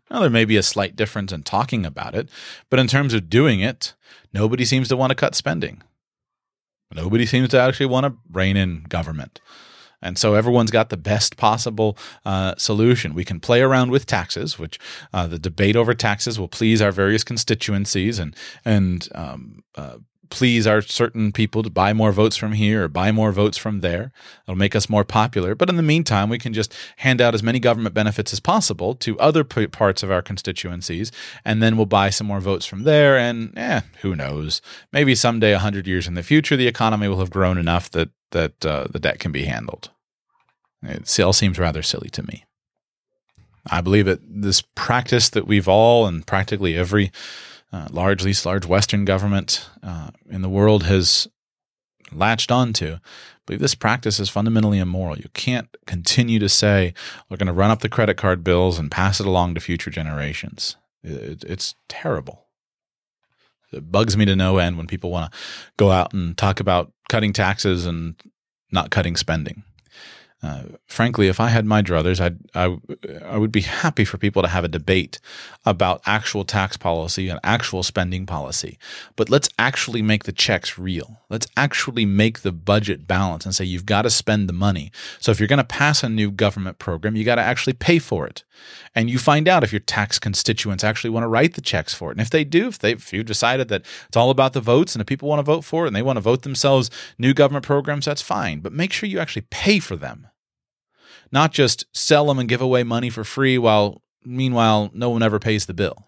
Now, 0.09 0.19
there 0.19 0.29
may 0.29 0.45
be 0.45 0.57
a 0.57 0.63
slight 0.63 0.95
difference 0.95 1.31
in 1.31 1.43
talking 1.43 1.85
about 1.85 2.15
it, 2.15 2.29
but 2.69 2.79
in 2.79 2.87
terms 2.87 3.13
of 3.13 3.29
doing 3.29 3.61
it, 3.61 3.93
nobody 4.33 4.65
seems 4.65 4.87
to 4.89 4.97
want 4.97 5.11
to 5.11 5.15
cut 5.15 5.35
spending. 5.35 5.81
Nobody 6.93 7.25
seems 7.25 7.49
to 7.49 7.59
actually 7.59 7.87
want 7.87 8.05
to 8.05 8.17
rein 8.31 8.55
in 8.55 8.83
government. 8.83 9.39
And 10.03 10.17
so 10.17 10.35
everyone's 10.35 10.71
got 10.71 10.89
the 10.89 10.97
best 10.97 11.37
possible 11.37 11.97
uh, 12.25 12.55
solution. 12.57 13.13
We 13.13 13.25
can 13.25 13.39
play 13.39 13.61
around 13.61 13.89
with 13.89 14.05
taxes, 14.05 14.59
which 14.59 14.77
uh, 15.13 15.27
the 15.27 15.39
debate 15.39 15.75
over 15.75 15.93
taxes 15.93 16.39
will 16.39 16.47
please 16.47 16.81
our 16.81 16.91
various 16.91 17.23
constituencies 17.23 18.19
and 18.19 18.35
and 18.65 19.07
um, 19.15 19.63
uh, 19.75 19.97
please 20.33 20.65
our 20.65 20.81
certain 20.81 21.31
people 21.31 21.61
to 21.61 21.69
buy 21.69 21.93
more 21.93 22.11
votes 22.11 22.35
from 22.35 22.53
here 22.53 22.85
or 22.85 22.87
buy 22.87 23.11
more 23.11 23.31
votes 23.31 23.55
from 23.55 23.81
there. 23.81 24.11
It'll 24.47 24.57
make 24.57 24.75
us 24.75 24.89
more 24.89 25.03
popular. 25.03 25.53
But 25.53 25.69
in 25.69 25.75
the 25.75 25.83
meantime, 25.83 26.27
we 26.27 26.39
can 26.39 26.53
just 26.53 26.73
hand 26.97 27.21
out 27.21 27.35
as 27.35 27.43
many 27.43 27.59
government 27.59 27.93
benefits 27.93 28.33
as 28.33 28.39
possible 28.39 28.95
to 28.95 29.19
other 29.19 29.43
p- 29.43 29.67
parts 29.67 30.01
of 30.01 30.09
our 30.09 30.23
constituencies, 30.23 31.11
and 31.45 31.61
then 31.61 31.77
we'll 31.77 31.85
buy 31.85 32.09
some 32.09 32.25
more 32.25 32.39
votes 32.39 32.65
from 32.65 32.83
there. 32.83 33.15
And 33.15 33.55
eh, 33.57 33.81
who 34.01 34.15
knows? 34.15 34.59
Maybe 34.91 35.13
someday, 35.13 35.53
a 35.53 35.59
hundred 35.59 35.85
years 35.85 36.07
in 36.07 36.15
the 36.15 36.23
future, 36.23 36.57
the 36.57 36.67
economy 36.67 37.07
will 37.07 37.19
have 37.19 37.29
grown 37.29 37.59
enough 37.59 37.91
that 37.91 38.09
that 38.31 38.65
uh, 38.65 38.87
the 38.89 38.99
debt 38.99 39.19
can 39.19 39.31
be 39.31 39.45
handled. 39.45 39.91
It 40.83 41.19
all 41.19 41.33
seems 41.33 41.59
rather 41.59 41.81
silly 41.81 42.09
to 42.09 42.23
me. 42.23 42.45
I 43.69 43.81
believe 43.81 44.05
that 44.05 44.19
this 44.23 44.61
practice 44.61 45.29
that 45.29 45.47
we've 45.47 45.67
all 45.67 46.05
and 46.05 46.25
practically 46.27 46.77
every 46.77 47.11
uh, 47.71 47.87
large, 47.91 48.23
least 48.23 48.45
large 48.45 48.65
Western 48.65 49.05
government 49.05 49.69
uh, 49.81 50.11
in 50.29 50.41
the 50.41 50.49
world 50.49 50.83
has 50.83 51.27
latched 52.11 52.51
onto, 52.51 52.95
I 52.95 52.99
believe 53.45 53.61
this 53.61 53.75
practice 53.75 54.19
is 54.19 54.29
fundamentally 54.29 54.79
immoral. 54.79 55.17
You 55.17 55.29
can't 55.33 55.75
continue 55.87 56.39
to 56.39 56.49
say, 56.49 56.93
we're 57.29 57.37
going 57.37 57.47
to 57.47 57.53
run 57.53 57.71
up 57.71 57.79
the 57.79 57.89
credit 57.89 58.17
card 58.17 58.43
bills 58.43 58.77
and 58.77 58.91
pass 58.91 59.19
it 59.19 59.25
along 59.25 59.55
to 59.55 59.61
future 59.61 59.89
generations. 59.89 60.75
It, 61.03 61.43
it's 61.45 61.75
terrible. 61.87 62.45
It 63.71 63.91
bugs 63.91 64.15
me 64.15 64.25
to 64.25 64.35
no 64.35 64.59
end 64.59 64.77
when 64.77 64.87
people 64.87 65.09
want 65.09 65.31
to 65.31 65.39
go 65.77 65.89
out 65.89 66.13
and 66.13 66.37
talk 66.37 66.59
about 66.59 66.91
cutting 67.09 67.33
taxes 67.33 67.85
and 67.85 68.15
not 68.71 68.91
cutting 68.91 69.15
spending. 69.15 69.63
Uh, 70.43 70.63
frankly, 70.87 71.29
if 71.29 71.39
I 71.39 71.47
had 71.47 71.65
my 71.65 71.81
druthers, 71.81 72.19
I'd, 72.19 72.37
I, 72.53 72.77
I 73.23 73.37
would 73.37 73.51
be 73.51 73.61
happy 73.83 74.03
for 74.03 74.17
people 74.17 74.41
to 74.41 74.49
have 74.49 74.65
a 74.65 74.67
debate 74.67 75.19
about 75.65 76.01
actual 76.05 76.43
tax 76.43 76.75
policy 76.75 77.29
and 77.29 77.39
actual 77.45 77.81
spending 77.81 78.25
policy. 78.25 78.77
But 79.15 79.29
let's 79.29 79.47
actually 79.57 80.01
make 80.01 80.25
the 80.25 80.33
checks 80.33 80.77
real. 80.77 81.21
Let's 81.29 81.47
actually 81.55 82.05
make 82.05 82.41
the 82.41 82.51
budget 82.51 83.07
balance 83.07 83.45
and 83.45 83.55
say 83.55 83.63
you've 83.63 83.85
got 83.85 84.01
to 84.01 84.09
spend 84.09 84.49
the 84.49 84.53
money. 84.53 84.91
So 85.21 85.31
if 85.31 85.39
you're 85.39 85.47
going 85.47 85.57
to 85.57 85.63
pass 85.63 86.03
a 86.03 86.09
new 86.09 86.29
government 86.29 86.77
program, 86.77 87.15
you 87.15 87.23
got 87.23 87.35
to 87.35 87.41
actually 87.41 87.73
pay 87.73 87.97
for 87.97 88.27
it. 88.27 88.43
And 88.93 89.09
you 89.09 89.19
find 89.19 89.47
out 89.47 89.63
if 89.63 89.71
your 89.71 89.79
tax 89.79 90.19
constituents 90.19 90.83
actually 90.83 91.09
want 91.09 91.23
to 91.23 91.29
write 91.29 91.53
the 91.53 91.61
checks 91.61 91.93
for 91.93 92.11
it. 92.11 92.15
And 92.15 92.21
if 92.21 92.29
they 92.29 92.43
do, 92.43 92.67
if 92.67 92.79
they 92.79 92.91
if 92.91 93.13
you 93.13 93.23
decided 93.23 93.69
that 93.69 93.85
it's 94.07 94.17
all 94.17 94.29
about 94.29 94.53
the 94.53 94.61
votes 94.61 94.93
and 94.93 95.01
if 95.01 95.07
people 95.07 95.29
want 95.29 95.39
to 95.39 95.43
vote 95.43 95.63
for 95.63 95.85
it 95.85 95.87
and 95.87 95.95
they 95.95 96.01
want 96.01 96.17
to 96.17 96.21
vote 96.21 96.43
themselves 96.43 96.91
new 97.17 97.33
government 97.33 97.65
programs, 97.65 98.05
that's 98.05 98.21
fine. 98.21 98.59
But 98.59 98.73
make 98.73 98.91
sure 98.91 99.07
you 99.07 99.19
actually 99.19 99.47
pay 99.49 99.79
for 99.79 99.95
them 99.95 100.27
not 101.33 101.51
just 101.51 101.85
sell 101.91 102.27
them 102.27 102.37
and 102.37 102.47
give 102.47 102.61
away 102.61 102.83
money 102.83 103.09
for 103.09 103.23
free 103.23 103.57
while 103.57 104.03
meanwhile 104.23 104.91
no 104.93 105.09
one 105.09 105.23
ever 105.23 105.39
pays 105.39 105.65
the 105.65 105.73
bill. 105.73 106.07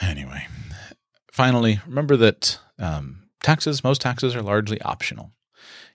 Anyway, 0.00 0.46
finally, 1.30 1.80
remember 1.84 2.16
that 2.16 2.60
um, 2.78 3.24
taxes, 3.42 3.82
most 3.82 4.00
taxes 4.00 4.36
are 4.36 4.42
largely 4.42 4.80
optional. 4.82 5.32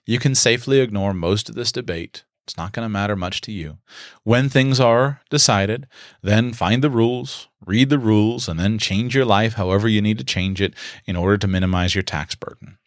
You 0.04 0.18
can 0.18 0.34
safely 0.34 0.80
ignore 0.80 1.14
most 1.14 1.48
of 1.48 1.54
this 1.54 1.72
debate. 1.72 2.24
It's 2.46 2.56
not 2.58 2.72
going 2.72 2.84
to 2.84 2.90
matter 2.90 3.16
much 3.16 3.40
to 3.42 3.52
you. 3.52 3.78
When 4.24 4.48
things 4.48 4.80
are 4.80 5.20
decided, 5.30 5.86
then 6.22 6.52
find 6.52 6.82
the 6.82 6.90
rules, 6.90 7.48
read 7.64 7.88
the 7.88 7.98
rules, 7.98 8.48
and 8.48 8.60
then 8.60 8.78
change 8.78 9.14
your 9.14 9.24
life 9.24 9.54
however 9.54 9.88
you 9.88 10.02
need 10.02 10.18
to 10.18 10.24
change 10.24 10.60
it 10.60 10.74
in 11.06 11.16
order 11.16 11.38
to 11.38 11.48
minimize 11.48 11.94
your 11.94 12.02
tax 12.02 12.34
burden. 12.34 12.78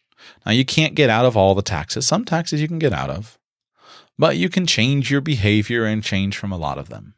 Now, 0.46 0.52
you 0.52 0.64
can't 0.64 0.94
get 0.94 1.10
out 1.10 1.24
of 1.24 1.36
all 1.36 1.54
the 1.54 1.62
taxes. 1.62 2.06
Some 2.06 2.24
taxes 2.24 2.60
you 2.60 2.68
can 2.68 2.78
get 2.78 2.92
out 2.92 3.10
of 3.10 3.38
but 4.18 4.36
you 4.36 4.48
can 4.48 4.66
change 4.66 5.10
your 5.10 5.20
behavior 5.20 5.84
and 5.84 6.02
change 6.02 6.36
from 6.36 6.52
a 6.52 6.58
lot 6.58 6.78
of 6.78 6.88
them. 6.88 7.14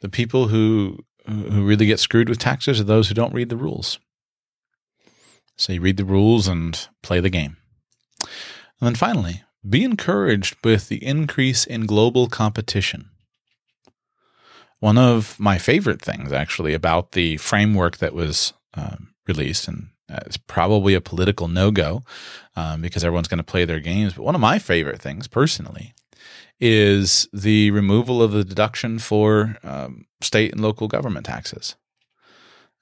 The 0.00 0.08
people 0.08 0.48
who 0.48 0.98
who 1.26 1.64
really 1.64 1.86
get 1.86 2.00
screwed 2.00 2.28
with 2.28 2.38
taxes 2.38 2.80
are 2.80 2.84
those 2.84 3.08
who 3.08 3.14
don't 3.14 3.32
read 3.32 3.48
the 3.48 3.56
rules. 3.56 3.98
So 5.56 5.72
you 5.72 5.80
read 5.80 5.96
the 5.96 6.04
rules 6.04 6.46
and 6.48 6.86
play 7.02 7.20
the 7.20 7.30
game. 7.30 7.56
And 8.20 8.88
then 8.88 8.94
finally, 8.94 9.42
be 9.68 9.84
encouraged 9.84 10.56
with 10.62 10.88
the 10.88 11.02
increase 11.04 11.64
in 11.64 11.86
global 11.86 12.28
competition. 12.28 13.08
One 14.80 14.98
of 14.98 15.40
my 15.40 15.56
favorite 15.56 16.02
things, 16.02 16.32
actually, 16.32 16.74
about 16.74 17.12
the 17.12 17.38
framework 17.38 17.98
that 17.98 18.12
was 18.12 18.52
um, 18.74 19.14
released, 19.26 19.66
and 19.66 19.88
uh, 20.10 20.20
it's 20.26 20.36
probably 20.36 20.94
a 20.94 21.00
political 21.00 21.48
no 21.48 21.70
go 21.70 22.02
um, 22.56 22.82
because 22.82 23.04
everyone's 23.04 23.28
going 23.28 23.38
to 23.38 23.44
play 23.44 23.64
their 23.64 23.80
games. 23.80 24.14
But 24.14 24.24
one 24.24 24.34
of 24.34 24.40
my 24.40 24.58
favorite 24.58 25.00
things, 25.00 25.26
personally, 25.28 25.94
is 26.60 27.28
the 27.32 27.70
removal 27.70 28.22
of 28.22 28.32
the 28.32 28.44
deduction 28.44 28.98
for 28.98 29.56
um, 29.62 30.06
state 30.20 30.52
and 30.52 30.60
local 30.60 30.88
government 30.88 31.26
taxes. 31.26 31.76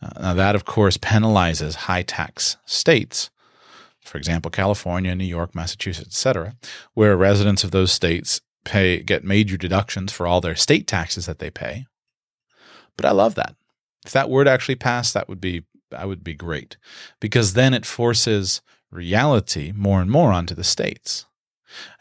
Uh, 0.02 0.20
now, 0.20 0.34
that, 0.34 0.54
of 0.54 0.64
course, 0.64 0.96
penalizes 0.96 1.74
high 1.74 2.02
tax 2.02 2.56
states. 2.66 3.30
For 4.00 4.18
example, 4.18 4.50
California, 4.50 5.14
New 5.14 5.24
York, 5.24 5.54
Massachusetts, 5.54 6.08
etc., 6.08 6.56
where 6.94 7.16
residents 7.16 7.62
of 7.62 7.70
those 7.70 7.92
states 7.92 8.40
pay 8.64 9.00
get 9.00 9.24
major 9.24 9.56
deductions 9.56 10.12
for 10.12 10.26
all 10.26 10.40
their 10.40 10.56
state 10.56 10.86
taxes 10.88 11.26
that 11.26 11.38
they 11.38 11.50
pay. 11.50 11.86
But 12.96 13.06
I 13.06 13.12
love 13.12 13.36
that. 13.36 13.54
If 14.04 14.12
that 14.12 14.28
were 14.28 14.44
to 14.44 14.50
actually 14.50 14.74
pass, 14.74 15.12
that 15.12 15.28
would 15.28 15.40
be 15.40 15.64
that 15.92 16.08
would 16.08 16.24
be 16.24 16.34
great 16.34 16.76
because 17.20 17.54
then 17.54 17.72
it 17.72 17.86
forces 17.86 18.60
reality 18.90 19.72
more 19.74 20.00
and 20.00 20.10
more 20.10 20.32
onto 20.32 20.54
the 20.54 20.64
states 20.64 21.26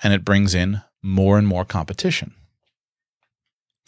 and 0.04 0.13
it 0.13 0.25
brings 0.25 0.54
in 0.54 0.82
more 1.01 1.38
and 1.38 1.47
more 1.47 1.65
competition. 1.65 2.34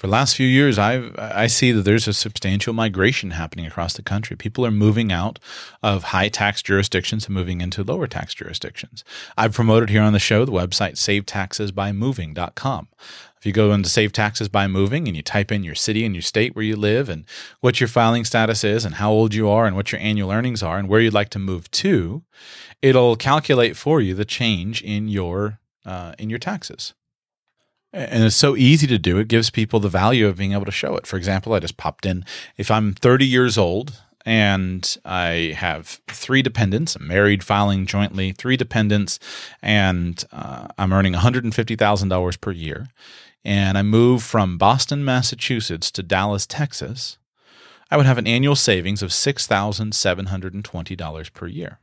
For 0.04 0.08
the 0.08 0.12
last 0.12 0.36
few 0.36 0.46
years, 0.46 0.78
I 0.78 1.12
I 1.18 1.48
see 1.48 1.72
that 1.72 1.84
there's 1.84 2.10
a 2.10 2.14
substantial 2.14 2.74
migration 2.74 3.32
happening 3.32 3.66
across 3.66 3.94
the 3.94 4.02
country. 4.02 4.36
People 4.36 4.66
are 4.66 4.72
moving 4.72 5.14
out 5.14 5.40
of 5.82 6.04
high 6.04 6.28
tax 6.28 6.62
jurisdictions 6.62 7.26
and 7.26 7.34
moving 7.34 7.62
into 7.62 7.86
lower 7.86 8.06
tax 8.06 8.34
jurisdictions. 8.34 9.06
I've 9.38 9.54
promoted 9.54 9.90
here 9.90 10.02
on 10.02 10.12
the 10.12 10.20
show 10.20 10.44
the 10.44 10.52
website 10.52 10.98
savetaxesbymoving.com. 10.98 12.88
If 13.38 13.46
you 13.46 13.54
go 13.54 13.72
into 13.72 13.88
Save 13.88 14.12
Taxes 14.12 14.50
by 14.50 14.68
Moving 14.68 15.08
and 15.08 15.16
you 15.16 15.24
type 15.24 15.54
in 15.54 15.64
your 15.64 15.74
city 15.74 16.04
and 16.04 16.14
your 16.14 16.22
state 16.22 16.54
where 16.54 16.66
you 16.66 16.76
live 16.76 17.08
and 17.08 17.24
what 17.62 17.80
your 17.80 17.88
filing 17.88 18.26
status 18.26 18.66
is 18.66 18.84
and 18.84 18.96
how 18.96 19.10
old 19.10 19.34
you 19.34 19.48
are 19.48 19.66
and 19.66 19.74
what 19.74 19.94
your 19.94 20.02
annual 20.02 20.32
earnings 20.32 20.62
are 20.62 20.78
and 20.78 20.90
where 20.90 21.00
you'd 21.00 21.14
like 21.14 21.30
to 21.30 21.40
move 21.40 21.72
to, 21.72 22.24
it'll 22.82 23.16
calculate 23.16 23.78
for 23.78 24.02
you 24.02 24.14
the 24.14 24.26
change 24.26 24.82
in 24.82 25.08
your 25.08 25.60
uh, 25.86 26.12
in 26.20 26.30
your 26.30 26.40
taxes. 26.40 26.94
And 27.94 28.24
it's 28.24 28.36
so 28.36 28.56
easy 28.56 28.88
to 28.88 28.98
do. 28.98 29.20
It 29.20 29.28
gives 29.28 29.52
people 29.52 29.80
the 29.80 29.88
value 29.88 30.28
of 30.28 30.38
being 30.38 30.54
able 30.54 30.66
to 30.66 30.72
show 30.72 30.96
it. 30.96 31.06
For 31.06 31.16
example, 31.16 31.54
I 31.54 31.60
just 31.60 31.78
popped 31.78 32.08
in 32.08 32.26
if 32.58 32.72
I'm 32.72 32.94
30 32.94 33.26
years 33.26 33.58
old 33.58 34.02
and 34.26 34.98
I 35.06 35.54
have 35.58 36.02
three 36.08 36.42
dependents, 36.42 36.96
I'm 36.96 37.08
married, 37.08 37.44
filing 37.44 37.86
jointly, 37.86 38.32
three 38.32 38.58
dependents, 38.58 39.20
and 39.62 40.24
uh, 40.32 40.70
I'm 40.78 40.94
earning 40.94 41.14
$150,000 41.14 42.42
per 42.42 42.52
year, 42.52 42.88
and 43.44 43.78
I 43.78 43.82
move 43.82 44.24
from 44.24 44.58
Boston, 44.58 45.04
Massachusetts 45.04 45.92
to 45.92 46.02
Dallas, 46.02 46.48
Texas, 46.48 47.18
I 47.92 47.98
would 47.98 48.06
have 48.08 48.18
an 48.18 48.28
annual 48.28 48.56
savings 48.56 49.04
of 49.04 49.10
$6,720 49.12 51.34
per 51.34 51.48
year 51.48 51.80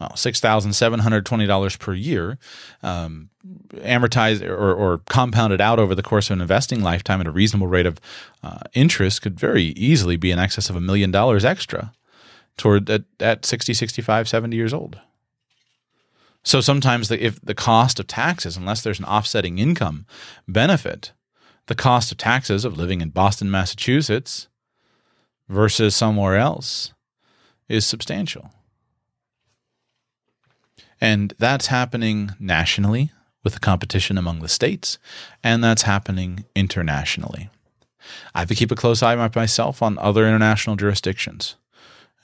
well, 0.00 0.14
six 0.16 0.40
thousand 0.40 0.74
seven 0.74 1.00
hundred 1.00 1.26
twenty 1.26 1.46
dollars 1.46 1.76
per 1.76 1.92
year, 1.92 2.38
um, 2.82 3.30
amortized 3.76 4.46
or, 4.48 4.72
or, 4.72 4.98
compounded 5.08 5.60
out 5.60 5.78
over 5.78 5.94
the 5.94 6.02
course 6.02 6.30
of 6.30 6.34
an 6.34 6.40
investing 6.40 6.82
lifetime 6.82 7.20
at 7.20 7.26
a 7.26 7.32
reasonable 7.32 7.66
rate 7.66 7.86
of 7.86 8.00
uh, 8.42 8.60
interest 8.74 9.22
could 9.22 9.38
very 9.38 9.64
easily 9.64 10.16
be 10.16 10.30
in 10.30 10.38
excess 10.38 10.70
of 10.70 10.76
a 10.76 10.80
million 10.80 11.10
dollars 11.10 11.44
extra 11.44 11.92
toward 12.56 12.90
at, 12.90 13.04
at 13.20 13.44
60, 13.44 13.72
65, 13.72 14.28
70 14.28 14.56
years 14.56 14.74
old. 14.74 15.00
So 16.44 16.60
sometimes 16.60 17.08
the, 17.08 17.22
if 17.22 17.40
the 17.40 17.54
cost 17.54 17.98
of 17.98 18.06
taxes, 18.06 18.56
unless 18.56 18.82
there's 18.82 18.98
an 18.98 19.04
offsetting 19.04 19.58
income 19.58 20.06
benefit, 20.46 21.12
the 21.66 21.74
cost 21.74 22.12
of 22.12 22.18
taxes 22.18 22.64
of 22.64 22.76
living 22.76 23.00
in 23.00 23.10
Boston, 23.10 23.50
Massachusetts 23.50 24.48
versus 25.48 25.94
somewhere 25.94 26.36
else 26.36 26.94
is 27.68 27.86
substantial. 27.86 28.50
And 31.00 31.34
that's 31.38 31.66
happening 31.66 32.32
nationally 32.40 33.12
with 33.44 33.54
the 33.54 33.60
competition 33.60 34.18
among 34.18 34.40
the 34.40 34.48
states, 34.48 34.98
and 35.42 35.62
that's 35.62 35.82
happening 35.82 36.44
internationally. 36.54 37.50
I 38.34 38.40
have 38.40 38.48
to 38.48 38.54
keep 38.54 38.70
a 38.70 38.76
close 38.76 39.02
eye 39.02 39.14
myself 39.34 39.82
on 39.82 39.98
other 39.98 40.26
international 40.26 40.76
jurisdictions. 40.76 41.56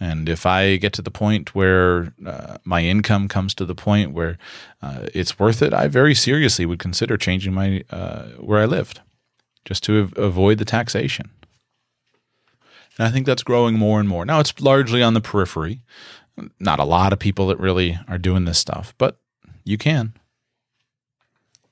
And 0.01 0.29
if 0.29 0.45
I 0.45 0.77
get 0.77 0.93
to 0.95 1.03
the 1.03 1.11
point 1.11 1.55
where 1.55 2.13
uh, 2.27 2.59
my 2.65 2.83
income 2.83 3.29
comes 3.29 3.55
to 3.55 3.65
the 3.65 3.77
point 3.77 4.13
where 4.13 4.39
uh, 4.83 5.07
it's 5.15 5.39
worth 5.39 5.63
it, 5.63 5.73
I 5.73 5.87
very 5.87 6.15
seriously 6.15 6.67
would 6.67 6.81
consider 6.81 7.17
changing 7.17 7.55
my 7.55 7.85
uh, 7.91 8.25
where 8.41 8.61
I 8.61 8.67
lived, 8.67 9.01
just 9.65 9.85
to 9.85 10.03
av- 10.03 10.15
avoid 10.17 10.59
the 10.59 10.65
taxation. 10.65 11.31
And 12.99 13.07
I 13.07 13.11
think 13.11 13.27
that's 13.27 13.43
growing 13.43 13.77
more 13.77 14.01
and 14.01 14.09
more. 14.09 14.25
Now 14.25 14.41
it's 14.41 14.61
largely 14.61 15.03
on 15.03 15.15
the 15.15 15.21
periphery 15.21 15.81
not 16.59 16.81
a 16.81 16.85
lot 16.85 17.13
of 17.13 17.19
people 17.19 17.47
that 17.49 17.61
really 17.61 17.99
are 18.09 18.19
doing 18.19 18.45
this 18.45 18.59
stuff, 18.59 18.95
but 18.99 19.19
you 19.65 19.79
can. 19.79 20.15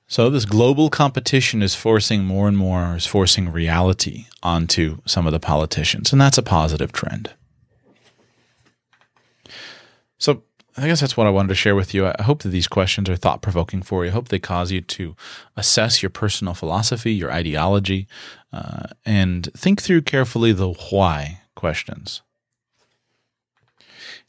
So 0.07 0.29
this 0.29 0.45
global 0.45 0.91
competition 0.91 1.63
is 1.63 1.75
forcing 1.75 2.25
more 2.25 2.47
and 2.47 2.57
more 2.57 2.97
is 2.97 3.07
forcing 3.07 3.51
reality 3.51 4.27
onto 4.43 4.99
some 5.07 5.27
of 5.27 5.33
the 5.33 5.41
politicians, 5.41 6.13
and 6.13 6.21
that's 6.21 6.37
a 6.37 6.43
positive 6.43 6.93
trend. 6.93 7.33
So 10.19 10.43
I 10.77 10.87
guess 10.87 11.01
that's 11.01 11.17
what 11.17 11.27
I 11.27 11.31
wanted 11.31 11.49
to 11.49 11.55
share 11.55 11.75
with 11.75 11.95
you. 11.95 12.07
I 12.07 12.23
hope 12.23 12.43
that 12.43 12.51
these 12.51 12.69
questions 12.69 13.09
are 13.09 13.17
thought 13.17 13.43
provoking 13.43 13.83
for 13.83 14.05
you. 14.05 14.11
I 14.11 14.13
hope 14.13 14.29
they 14.29 14.39
cause 14.39 14.71
you 14.71 14.83
to 14.83 15.17
assess 15.57 16.03
your 16.03 16.11
personal 16.11 16.55
philosophy, 16.55 17.13
your 17.13 17.33
ideology, 17.33 18.07
uh, 18.53 18.89
and 19.07 19.51
think 19.55 19.81
through 19.83 20.03
carefully 20.03 20.53
the 20.53 20.73
why 20.91 21.41
questions 21.55 22.23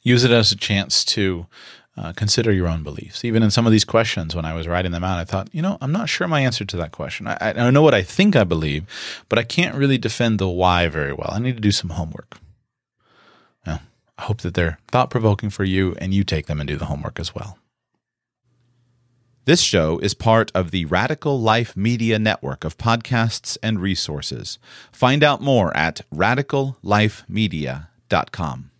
use 0.03 0.23
it 0.23 0.31
as 0.31 0.51
a 0.51 0.55
chance 0.55 1.03
to 1.05 1.47
uh, 1.95 2.11
consider 2.13 2.51
your 2.51 2.67
own 2.67 2.83
beliefs. 2.83 3.23
Even 3.23 3.43
in 3.43 3.51
some 3.51 3.65
of 3.65 3.71
these 3.71 3.85
questions, 3.85 4.35
when 4.35 4.45
I 4.45 4.53
was 4.53 4.67
writing 4.67 4.91
them 4.91 5.03
out, 5.03 5.19
I 5.19 5.25
thought, 5.25 5.49
you 5.51 5.61
know, 5.61 5.77
I'm 5.79 5.91
not 5.91 6.09
sure 6.09 6.27
my 6.27 6.41
answer 6.41 6.65
to 6.65 6.77
that 6.77 6.91
question. 6.91 7.27
I, 7.27 7.37
I 7.39 7.71
know 7.71 7.83
what 7.83 7.93
I 7.93 8.01
think 8.01 8.35
I 8.35 8.43
believe, 8.43 8.85
but 9.29 9.39
I 9.39 9.43
can't 9.43 9.75
really 9.75 9.97
defend 9.97 10.39
the 10.39 10.47
why 10.47 10.87
very 10.87 11.13
well. 11.13 11.29
I 11.31 11.39
need 11.39 11.55
to 11.55 11.61
do 11.61 11.71
some 11.71 11.91
homework. 11.91 12.37
Well, 13.65 13.79
I 14.17 14.23
hope 14.23 14.41
that 14.41 14.55
they're 14.55 14.79
thought 14.89 15.09
provoking 15.09 15.49
for 15.49 15.63
you 15.63 15.95
and 15.99 16.13
you 16.13 16.23
take 16.23 16.47
them 16.47 16.59
and 16.59 16.67
do 16.67 16.77
the 16.77 16.85
homework 16.85 17.19
as 17.19 17.35
well. 17.35 17.57
This 19.45 19.61
show 19.61 19.99
is 19.99 20.13
part 20.13 20.51
of 20.55 20.71
the 20.71 20.85
Radical 20.85 21.39
Life 21.39 21.75
Media 21.75 22.17
Network 22.17 22.63
of 22.63 22.77
podcasts 22.77 23.57
and 23.61 23.79
resources. 23.79 24.57
Find 24.91 25.21
out 25.21 25.41
more 25.41 25.75
at 25.75 26.01
radicallifemedia.com. 26.15 28.71